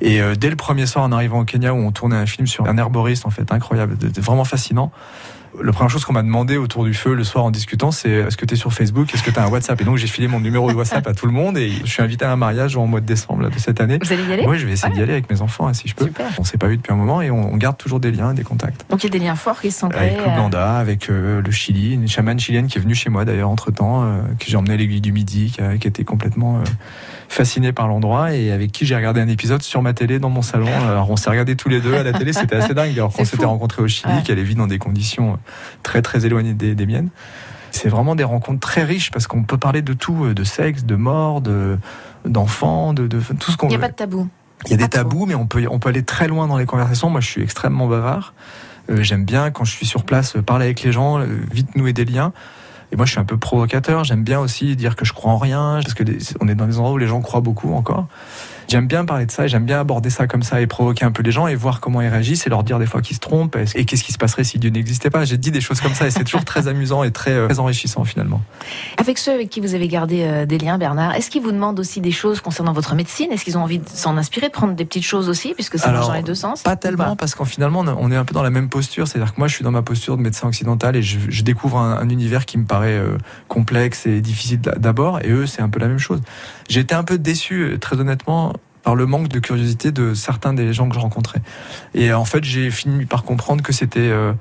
[0.00, 2.46] Et euh, dès le premier soir en arrivant au Kenya, où on tournait un film
[2.46, 4.90] sur un herboriste, en fait, incroyable, vraiment fascinant.
[5.62, 8.38] La première chose qu'on m'a demandé autour du feu le soir en discutant, c'est est-ce
[8.38, 9.78] que tu es sur Facebook, est-ce que tu as un WhatsApp?
[9.80, 12.02] Et donc j'ai filé mon numéro de WhatsApp à tout le monde et je suis
[12.02, 13.98] invité à un mariage en mois de décembre là, de cette année.
[14.02, 14.46] Vous allez y aller?
[14.46, 16.06] Oui, je vais essayer d'y aller avec mes enfants hein, si je peux.
[16.06, 16.26] Super.
[16.38, 18.44] On s'est pas eu depuis un moment et on, on garde toujours des liens, des
[18.44, 18.86] contacts.
[18.88, 20.10] Donc il y a des liens forts qui sont créés.
[20.16, 23.26] Avec euh, l'Ouganda, avec euh, le Chili, une chamane chilienne qui est venue chez moi
[23.26, 26.60] d'ailleurs entre temps, que j'ai emmené à l'aiguille du Midi, qui, a, qui était complètement
[26.60, 26.64] euh,
[27.28, 30.42] fascinée par l'endroit et avec qui j'ai regardé un épisode sur ma télé dans mon
[30.42, 30.68] salon.
[30.88, 32.92] Alors on s'est regardé tous les deux à la télé, c'était assez dingue.
[32.94, 34.22] Alors qu'on s'était rencontrés au Chili, Ouais.
[34.22, 35.38] qu'elle vit dans des conditions
[35.82, 37.08] très très éloignées des, des miennes.
[37.70, 40.84] C'est vraiment des rencontres très riches parce qu'on peut parler de tout, euh, de sexe,
[40.84, 41.78] de mort, de
[42.26, 43.82] d'enfants, de, de tout ce qu'on Il n'y a veut.
[43.82, 44.28] pas de tabou.
[44.66, 46.66] Il y a des tabous, mais on peut, on peut aller très loin dans les
[46.66, 47.10] conversations.
[47.10, 48.34] Moi, je suis extrêmement bavard.
[48.90, 51.18] Euh, J'aime bien, quand je suis sur place, euh, parler avec les gens,
[51.50, 52.32] vite nouer des liens.
[52.92, 54.04] Et moi, je suis un peu provocateur.
[54.04, 56.66] J'aime bien aussi dire que je crois en rien, parce que les- on est dans
[56.66, 58.06] des endroits où les gens croient beaucoup encore.
[58.72, 61.10] J'aime bien parler de ça, et j'aime bien aborder ça comme ça et provoquer un
[61.12, 63.20] peu les gens et voir comment ils réagissent et leur dire des fois qu'ils se
[63.20, 65.26] trompent et qu'est-ce qui se passerait si Dieu n'existait pas.
[65.26, 67.58] J'ai dit des choses comme ça et c'est toujours très amusant et très, euh, très
[67.58, 68.40] enrichissant finalement.
[68.96, 71.78] Avec ceux avec qui vous avez gardé euh, des liens, Bernard, est-ce qu'ils vous demandent
[71.80, 73.30] aussi des choses concernant votre médecine?
[73.30, 75.92] Est-ce qu'ils ont envie de s'en inspirer, de prendre des petites choses aussi, puisque ça
[75.92, 76.62] marche dans les deux sens?
[76.62, 79.06] Pas tellement, parce qu'en finalement, on est- un peu dans la même posture.
[79.06, 81.76] C'est-à-dire que moi, je suis dans ma posture de médecin occidental et je, je découvre
[81.76, 83.18] un, un univers qui me paraît euh,
[83.48, 85.20] complexe et difficile d'a- d'abord.
[85.22, 86.22] Et eux, c'est un peu la même chose.
[86.80, 88.52] Été un peu déçu, euh, très honnêtement,
[88.82, 91.40] par le manque de curiosité de certains des gens que je rencontrais.
[91.94, 94.32] Et en fait, j'ai fini par comprendre que c'était euh,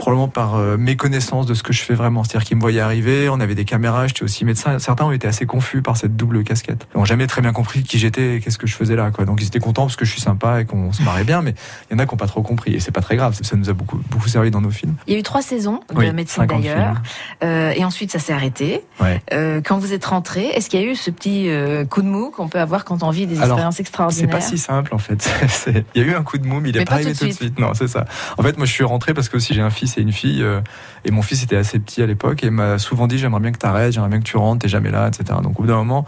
[0.00, 2.24] probablement par euh, méconnaissance de ce que je fais vraiment.
[2.24, 4.78] C'est-à-dire qu'ils me voyaient arriver, on avait des caméras, j'étais aussi médecin.
[4.78, 6.86] Certains ont été assez confus par cette double casquette.
[6.94, 9.10] Ils n'ont jamais très bien compris qui j'étais et qu'est-ce que je faisais là.
[9.10, 9.26] Quoi.
[9.26, 11.54] Donc ils étaient contents parce que je suis sympa et qu'on se marrait bien, mais
[11.90, 12.72] il y en a qui n'ont pas trop compris.
[12.74, 14.94] Et c'est pas très grave, ça nous a beaucoup, beaucoup servi dans nos films.
[15.06, 16.96] Il y a eu trois saisons de Oui, médecine 50 d'ailleurs.
[17.44, 18.82] Euh, et ensuite ça s'est arrêté.
[19.00, 19.20] Ouais.
[19.34, 21.50] Euh, quand vous êtes rentré, est-ce qu'il y a eu ce petit
[21.90, 24.40] coup de mou qu'on peut avoir quand on vit des Alors, expériences C'est extraordinaires pas
[24.40, 25.22] si simple en fait.
[25.48, 26.94] C'est- Il y a eu un coup de mou, mais il Mais est pas pas
[26.94, 27.58] arrivé tout de tout de suite.
[27.58, 28.06] Non, c'est ça.
[28.38, 30.42] En fait, moi, je suis rentré parce que aussi j'ai un fils et une fille,
[30.42, 30.60] euh,
[31.04, 33.58] et mon fils était assez petit à l'époque et m'a souvent dit j'aimerais bien que
[33.58, 35.24] tu arrêtes, j'aimerais bien que tu rentres, t'es jamais là, etc.
[35.42, 36.04] Donc au bout d'un moment,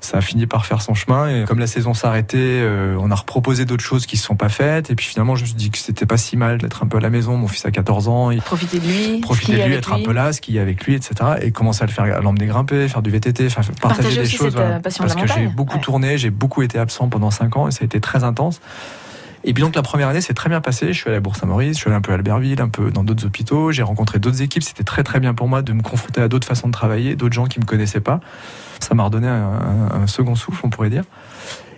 [0.00, 3.14] ça a fini par faire son chemin et comme la saison s'arrêtait, euh, on a
[3.14, 5.70] reproposé d'autres choses qui se sont pas faites et puis finalement, je me suis dit
[5.70, 7.36] que c'était pas si mal d'être un peu à la maison.
[7.36, 10.32] Mon fils a 14 ans, Profiter de lui, profiter de lui, être un peu là,
[10.32, 11.14] skier avec lui, etc.
[11.42, 14.28] Et commencer à le faire, à l'emmener grimper, faire du VTT, enfin, partager Partager des
[14.28, 14.52] choses.
[14.52, 15.80] cette, euh, de parce que j'ai beaucoup Ouais.
[15.80, 18.60] tourné, j'ai beaucoup été absent pendant 5 ans et ça a été très intense.
[19.46, 20.88] Et puis donc la première année, c'est très bien passé.
[20.88, 23.04] Je suis allé à Bourg-Saint-Maurice, je suis allé un peu à Albertville, un peu dans
[23.04, 23.70] d'autres hôpitaux.
[23.70, 24.64] J'ai rencontré d'autres équipes.
[24.64, 27.34] C'était très très bien pour moi de me confronter à d'autres façons de travailler, d'autres
[27.34, 28.18] gens qui me connaissaient pas.
[28.80, 31.04] Ça m'a redonné un, second souffle, on pourrait dire.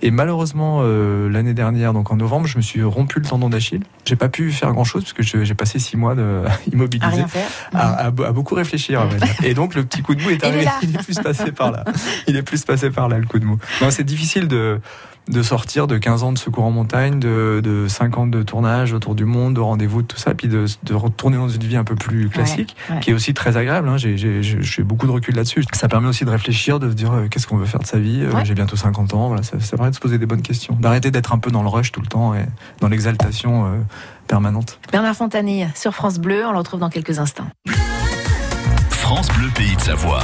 [0.01, 3.83] Et malheureusement, euh, l'année dernière, donc en novembre, je me suis rompu le tendon d'Achille.
[4.05, 7.25] J'ai pas pu faire grand chose parce que j'ai passé six mois de, immobilisé
[7.75, 9.07] à, à- à beaucoup réfléchir.
[9.43, 10.67] Et donc le petit coup de mou est Il est arrivé.
[10.83, 11.85] Il est plus passé par là.
[12.29, 13.59] Il est plus passé par là le coup de mou.
[13.83, 14.81] Non, c'est difficile de
[15.29, 18.93] de sortir de 15 ans de secours en montagne, de, de 5 ans de tournage
[18.93, 21.77] autour du monde, de rendez-vous, de tout ça, puis de, de retourner dans une vie
[21.77, 23.01] un peu plus classique, Ouais, ouais.
[23.01, 23.89] qui est aussi très agréable.
[23.89, 23.97] Hein.
[23.99, 25.65] J'ai, beaucoup de recul là-dessus.
[25.75, 27.99] Ça permet aussi de réfléchir, de se dire euh, qu'est-ce qu'on veut faire de sa
[27.99, 28.23] vie.
[28.23, 28.45] Euh, Ouais.
[28.45, 29.29] J'ai bientôt 50 ans.
[29.29, 31.63] Voilà, ça, ça permet de se poser des bonnes questions, d'arrêter d'être un peu dans
[31.63, 32.45] le rush tout le temps et
[32.81, 33.71] dans l'exaltation euh,
[34.29, 34.79] permanente.
[34.93, 37.47] Bernard Fontanille sur France Bleu, on le retrouve dans quelques instants.
[38.91, 40.21] France Bleu Pays de Savoie.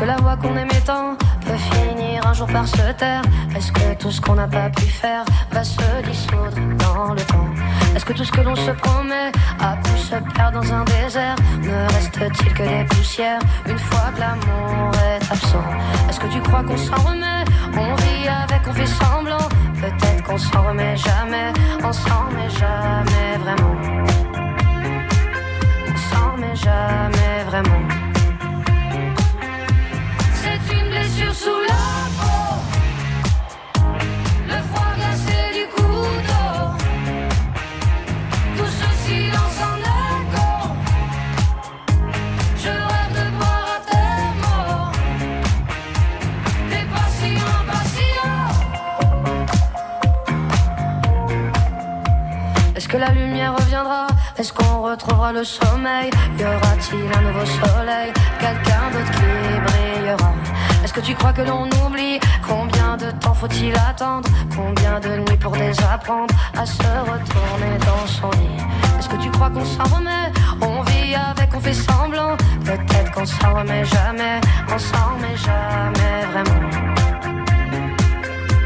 [0.00, 3.22] Que la voix qu'on aimait tant peut finir un jour par se taire.
[3.54, 7.50] Est-ce que tout ce qu'on n'a pas pu faire va se dissoudre dans le temps?
[7.94, 9.30] Est-ce que tout ce que l'on se promet
[9.60, 11.36] a pu se perdre dans un désert?
[11.62, 15.68] Ne reste-t-il que des poussières une fois que l'amour est absent?
[16.08, 17.44] Est-ce que tu crois qu'on s'en remet?
[17.76, 19.48] On vit avec, on fait semblant.
[19.82, 21.52] Peut-être qu'on s'en remet jamais.
[21.84, 23.76] On s'en remet jamais vraiment.
[25.92, 27.99] On s'en remet jamais vraiment
[52.76, 54.08] Est-ce que la lumière reviendra?
[54.36, 56.10] Est-ce qu'on retrouvera le sommeil?
[56.38, 58.12] Y aura-t-il un nouveau soleil?
[58.40, 60.39] Quelqu'un d'autre qui brillera
[60.90, 65.36] Est-ce que tu crois que l'on oublie Combien de temps faut-il attendre Combien de nuits
[65.36, 68.64] pour désapprendre À se retourner dans son lit
[68.98, 72.36] Est-ce que tu crois qu'on s'en remet On vit avec, on fait semblant.
[72.64, 74.40] Peut-être qu'on s'en remet jamais.
[74.66, 76.70] On s'en remet jamais vraiment.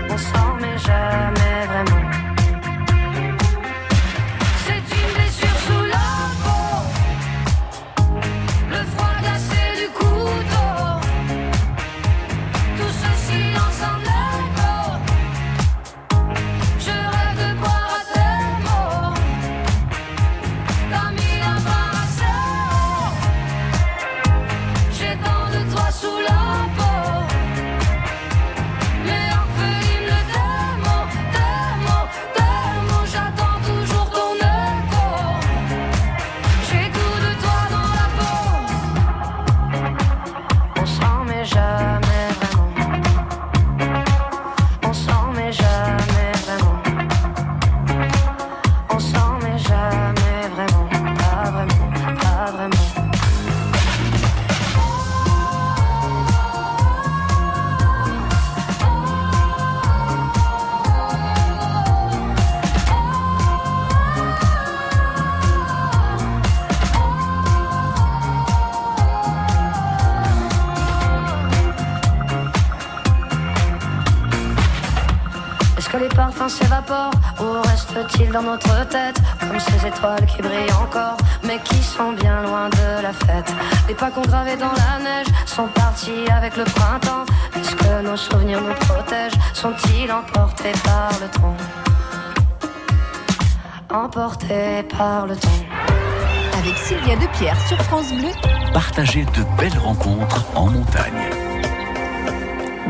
[0.08, 2.23] On s'en remet jamais vraiment
[78.32, 79.20] dans notre tête.
[79.40, 83.52] Comme ces étoiles qui brillent encore Mais qui sont bien loin de la fête.
[83.88, 87.24] Les pas qu'on gravés dans la neige Sont partis avec le printemps.
[87.56, 89.38] Est-ce que nos souvenirs nous protègent?
[89.52, 91.56] Sont-ils emportés par le temps
[93.90, 95.48] Emportés par le temps
[96.58, 98.30] Avec Sylvia Depierre sur France Bleu,
[98.72, 101.30] Partagez de belles rencontres en montagne.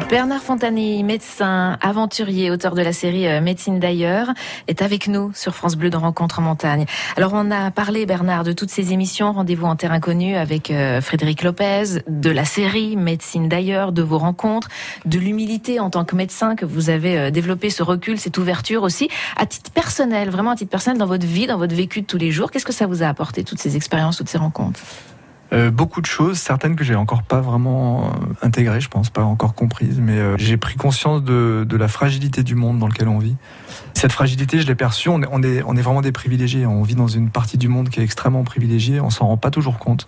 [0.08, 4.28] Bernard Fontani, médecin, aventurier, auteur de la série euh, Médecine d'ailleurs,
[4.68, 6.84] est avec nous sur France Bleu dans Rencontre en montagne.
[7.16, 11.00] Alors on a parlé, Bernard, de toutes ces émissions, Rendez-vous en terre inconnue avec euh,
[11.00, 14.68] Frédéric Lopez, de la série Médecine d'ailleurs, de vos rencontres,
[15.06, 18.82] de l'humilité en tant que médecin que vous avez euh, développé, ce recul, cette ouverture
[18.82, 22.06] aussi, à titre personnel, vraiment à titre personnel dans votre vie, dans votre vécu de
[22.06, 22.50] tous les jours.
[22.50, 24.80] Qu'est-ce que ça vous a apporté, toutes ces expériences, toutes ces rencontres?
[25.54, 28.10] Euh, beaucoup de choses, certaines que j'ai encore pas vraiment euh,
[28.42, 32.56] intégrées, je pense, pas encore comprises, mais euh, j'ai pris conscience de, la fragilité du
[32.56, 33.36] monde dans lequel on vit.
[33.94, 37.06] Cette fragilité, je l'ai perçue, on, est, on est vraiment des privilégiés, on vit dans
[37.06, 40.06] une partie du monde qui est extrêmement privilégiée, on s'en rend pas toujours compte.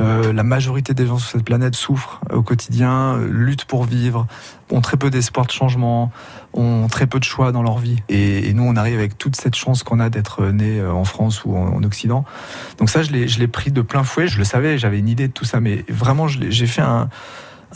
[0.00, 4.26] Euh, la majorité des gens sur cette planète souffrent au quotidien, euh, luttent pour vivre,
[4.70, 6.10] ont très peu d'espoir de changement,
[6.54, 8.02] ont très peu de choix dans leur vie.
[8.08, 11.56] Et, nous, on arrive avec toute cette chance qu'on a d'être né en France ou
[11.56, 12.24] en, en Occident.
[12.78, 14.26] Donc ça, je l'ai, pris de plein fouet.
[14.26, 17.08] Je le savais, j'avais une idée de tout ça, mais vraiment, j'ai fait un,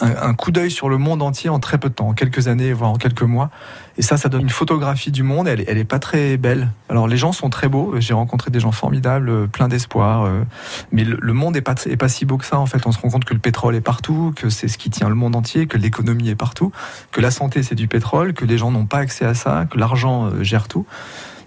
[0.00, 2.72] un coup d'œil sur le monde entier en très peu de temps, en quelques années,
[2.72, 3.50] voire en quelques mois.
[3.96, 5.46] Et ça, ça donne une photographie du monde.
[5.46, 6.70] Elle, elle est pas très belle.
[6.88, 7.94] Alors les gens sont très beaux.
[7.98, 10.24] J'ai rencontré des gens formidables, euh, plein d'espoir.
[10.24, 10.42] euh,
[10.90, 12.58] Mais le, monde est pas si beau que ça.
[12.58, 14.90] En fait, on se rend compte que le pétrole est partout, que c'est ce qui
[14.90, 16.72] tient le monde entier, que l'économie est partout,
[17.12, 19.78] que la santé c'est du pétrole, que les gens n'ont pas accès à ça, que
[19.78, 20.86] l'argent euh, gère tout.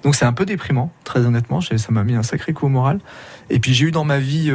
[0.03, 1.59] Donc c'est un peu déprimant, très honnêtement.
[1.59, 2.99] Ça m'a mis un sacré coup au moral.
[3.49, 4.51] Et puis j'ai eu dans ma vie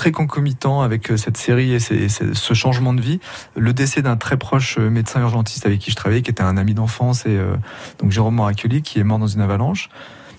[0.00, 3.20] très concomitant avec euh, cette série et ce changement de vie,
[3.54, 6.56] le décès d'un très proche euh, médecin urgentiste avec qui je travaillais, qui était un
[6.56, 7.54] ami d'enfance, et euh,
[7.98, 9.90] donc Jérôme Moraculi, qui est mort dans une avalanche.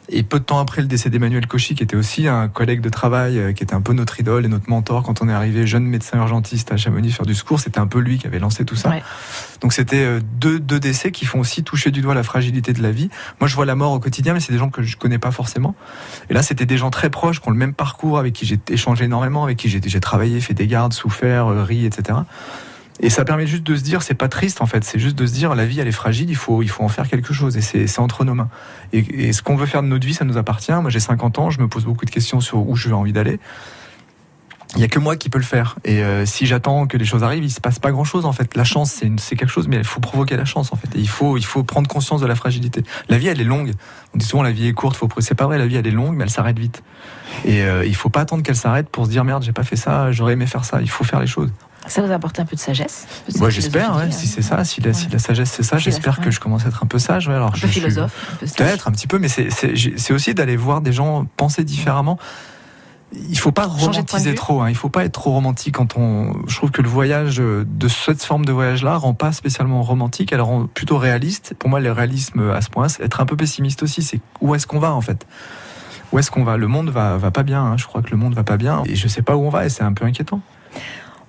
[0.09, 2.89] Et peu de temps après le décès d'Emmanuel Cauchy, qui était aussi un collègue de
[2.89, 5.65] travail, euh, qui était un peu notre idole et notre mentor quand on est arrivé
[5.65, 8.65] jeune médecin urgentiste à Chamonix faire du secours, c'était un peu lui qui avait lancé
[8.65, 8.89] tout ça.
[8.89, 9.03] Ouais.
[9.61, 12.81] Donc c'était euh, deux, deux décès qui font aussi toucher du doigt la fragilité de
[12.81, 13.09] la vie.
[13.39, 15.31] Moi je vois la mort au quotidien, mais c'est des gens que je connais pas
[15.31, 15.75] forcément.
[16.29, 18.59] Et là c'était des gens très proches, qui ont le même parcours, avec qui j'ai
[18.69, 22.19] échangé énormément, avec qui j'ai j'ai travaillé, fait des gardes, souffert, euh, ri, etc.
[23.01, 25.25] Et ça permet juste de se dire, c'est pas triste en fait, c'est juste de
[25.25, 27.57] se dire, la vie elle est fragile, il faut, il faut en faire quelque chose,
[27.57, 28.49] et c'est entre nos mains.
[28.93, 30.71] Et, ce qu'on veut faire de notre vie, ça nous appartient.
[30.71, 33.13] Moi j'ai 50 ans, je me pose beaucoup de questions sur où je vais envie
[33.13, 33.39] d'aller.
[34.75, 35.75] Il y a que moi qui peux le faire.
[35.83, 38.31] Et euh, si j'attends que les choses arrivent, il se passe pas grand chose en
[38.31, 38.55] fait.
[38.55, 40.87] La chance, c'est quelque chose, mais il faut provoquer la chance en fait.
[40.95, 42.83] Il faut, il faut prendre conscience de la fragilité.
[43.09, 43.73] La vie, elle est longue.
[44.13, 44.95] On dit souvent la vie est courte.
[44.95, 45.57] Faut, c'est pas vrai.
[45.57, 46.83] La vie, elle est longue, mais elle s'arrête vite.
[47.43, 49.75] Et euh, il faut pas attendre qu'elle s'arrête pour se dire merde, j'ai pas fait
[49.75, 50.81] ça, j'aurais aimé faire ça.
[50.81, 51.51] Il faut faire les choses.
[51.91, 53.05] Ça vous a apporté un peu de sagesse
[53.37, 53.95] Moi, j'espère.
[53.97, 56.65] Ouais, si c'est ça, si la, si la sagesse c'est ça, j'espère que je commence
[56.65, 57.27] à être un peu sage.
[57.27, 58.29] Ouais, alors Un je- peu philosophe.
[58.33, 58.55] un peu sage.
[58.57, 62.17] Peut-être un petit peu, mais c'est- aussi d'aller voir des gens penser différemment.
[63.29, 64.61] Il faut pas romantiser trop.
[64.61, 64.69] Hein.
[64.69, 66.31] Il faut pas être trop romantique quand on.
[66.47, 70.31] Je trouve que le voyage euh, de cette forme de voyage-là rend pas spécialement romantique.
[70.31, 71.53] Elle rend plutôt réaliste.
[71.59, 74.01] Pour moi, le réalisme à ce point, c'est être un peu pessimiste aussi.
[74.01, 75.27] C'est où est-ce qu'on va en fait?
[76.13, 76.55] Où est-ce qu'on va?
[76.55, 77.61] Le monde va va pas bien.
[77.61, 77.75] hein.
[77.77, 79.65] Je crois que le monde va pas bien et je sais pas où on va
[79.65, 80.39] et c'est un peu inquiétant.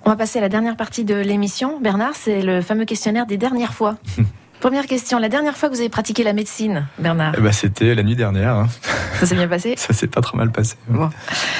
[0.05, 1.79] On va passer à la dernière partie de l'émission.
[1.79, 3.95] Bernard, c'est le fameux questionnaire des dernières fois.
[4.59, 7.93] Première question, la dernière fois que vous avez pratiqué la médecine, Bernard, Eh ben, c'était
[7.95, 8.55] la nuit dernière.
[8.55, 8.67] hein.
[9.19, 10.75] ça s'est bien passé Ça s'est pas trop mal passé.
[10.87, 11.09] Bon.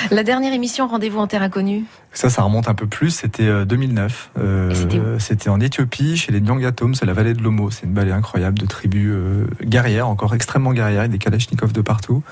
[0.10, 1.84] La dernière émission Rendez-vous en terre inconnue,
[2.14, 3.10] Ça, ça remonte un peu plus.
[3.10, 4.32] C'était euh, 2009.
[4.40, 4.72] Euh,
[5.18, 7.72] Et c'était en Éthiopie, chez les Nyangatoms, c'est la vallée de l'Omo.
[7.72, 11.82] C'est une vallée incroyable de tribus euh, guerrières, encore extrêmement guerrières, avec des kalachnikovs de
[11.82, 12.24] partout,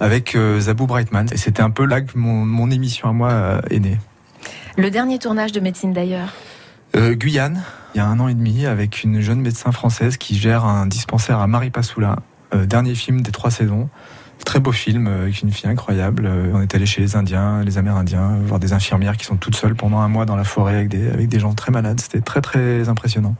[0.00, 1.26] avec euh, Zabou Brightman.
[1.30, 3.98] Et c'était un peu là que mon, mon émission à moi euh, est née.
[4.76, 6.32] Le dernier tournage de médecine d'ailleurs.
[6.96, 7.62] Euh, Guyane,
[7.94, 10.86] il y a un an et demi, avec une jeune médecin française qui gère un
[10.86, 12.16] dispensaire à Maripasoula.
[12.54, 13.88] Euh, dernier film des trois saisons.
[14.44, 16.26] Très beau film euh, avec une fille incroyable.
[16.26, 19.54] Euh, On est allé chez les Indiens, les Amérindiens, voir des infirmières qui sont toutes
[19.54, 22.00] seules pendant un mois dans la forêt avec des, avec des gens très malades.
[22.00, 23.36] C'était très très impressionnant.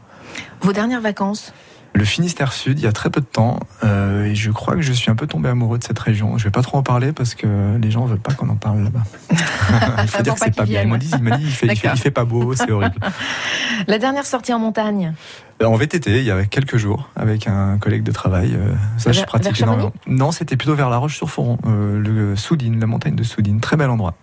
[0.60, 1.52] Vos dernières vacances?
[1.92, 4.80] Le Finistère Sud, il y a très peu de temps, euh, et je crois que
[4.80, 6.38] je suis un peu tombé amoureux de cette région.
[6.38, 8.84] Je vais pas trop en parler parce que les gens veulent pas qu'on en parle
[8.84, 9.02] là-bas.
[10.02, 10.82] il faut dire que c'est pas bien.
[10.82, 11.90] Ils m'ont dit, il dit, il fait, il fait, D'accord.
[11.96, 12.94] il fait pas beau, c'est horrible.
[13.88, 15.14] La dernière sortie en montagne
[15.60, 18.52] Euh, En VTT, il y a quelques jours, avec un collègue de travail.
[18.54, 19.92] euh, Ça, je pratique énormément.
[20.06, 23.58] Non, c'était plutôt vers La Roche-sur-Foron, euh, le Soudine, la montagne de Soudine.
[23.60, 24.14] Très bel endroit.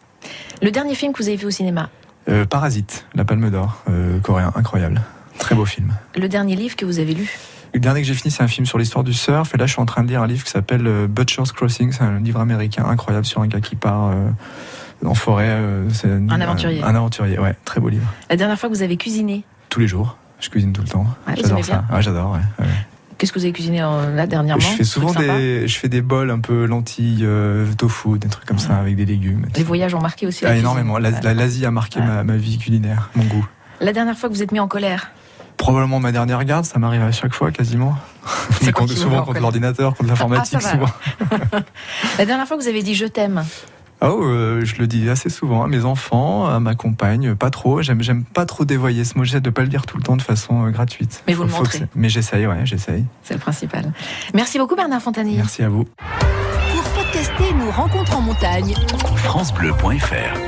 [0.62, 1.90] Le dernier film que vous avez vu au cinéma
[2.30, 5.02] Euh, Parasite, la Palme d'Or, euh, coréen, incroyable.
[5.38, 5.94] Très beau film.
[6.16, 7.30] Le dernier livre que vous avez lu
[7.74, 9.54] Le dernier que j'ai fini, c'est un film sur l'histoire du surf.
[9.54, 11.92] Et là, je suis en train de lire un livre qui s'appelle euh, Butcher's Crossing.
[11.92, 14.30] C'est un livre américain incroyable sur un gars qui part euh,
[15.06, 15.48] en forêt.
[15.50, 16.82] euh, c'est Un aventurier.
[16.84, 17.56] Un, aventurier, ouais.
[17.66, 18.08] Très beau livre.
[18.30, 19.44] La dernière fois que vous avez cuisiné?
[19.70, 20.18] Tous les jours.
[20.40, 21.06] Je cuisine tout le temps.
[21.28, 21.84] Ouais, j'adore ça.
[21.88, 22.66] bien Ouais, j'adore, ouais.
[22.66, 22.72] ouais.
[23.18, 24.62] Qu'est-ce que vous avez cuisiné là dernièrement?
[24.62, 28.46] Je fais souvent des, je fais des bols un peu lentilles, euh, tofu, des trucs
[28.46, 29.48] comme ça avec des légumes.
[29.56, 31.00] Les voyages ont marqué aussi la Ah, énormément.
[31.00, 33.46] La- la- L'Asie a marqué ma vie culinaire, mon goût.
[33.82, 35.10] La dernière fois que vous êtes mis en colère?
[35.58, 37.96] Probablement ma dernière garde, ça m'arrive à chaque fois quasiment.
[38.62, 40.90] C'est contre- souvent contre l'ordinateur, contre l'informatique, Ah, souvent.
[42.18, 43.44] La dernière fois que vous avez dit je t'aime
[44.00, 47.50] Ah oh, euh, je le dis assez souvent à mes enfants, à ma compagne, pas
[47.50, 47.82] trop.
[47.82, 49.24] J'aime, j'aime pas trop dévoyer ce mot.
[49.24, 51.24] J'essaie de pas le dire tout le temps de façon euh, gratuite.
[51.28, 51.82] Mais vous le montrez.
[51.96, 53.06] Mais j'essaye, ouais, j'essaye.
[53.24, 53.92] C'est le principal.
[54.34, 55.38] Merci beaucoup Bernard Fontanier.
[55.38, 55.86] Merci à vous.
[55.86, 58.74] Pour podcaster nos rencontres en montagne,
[59.16, 60.48] FranceBleu.fr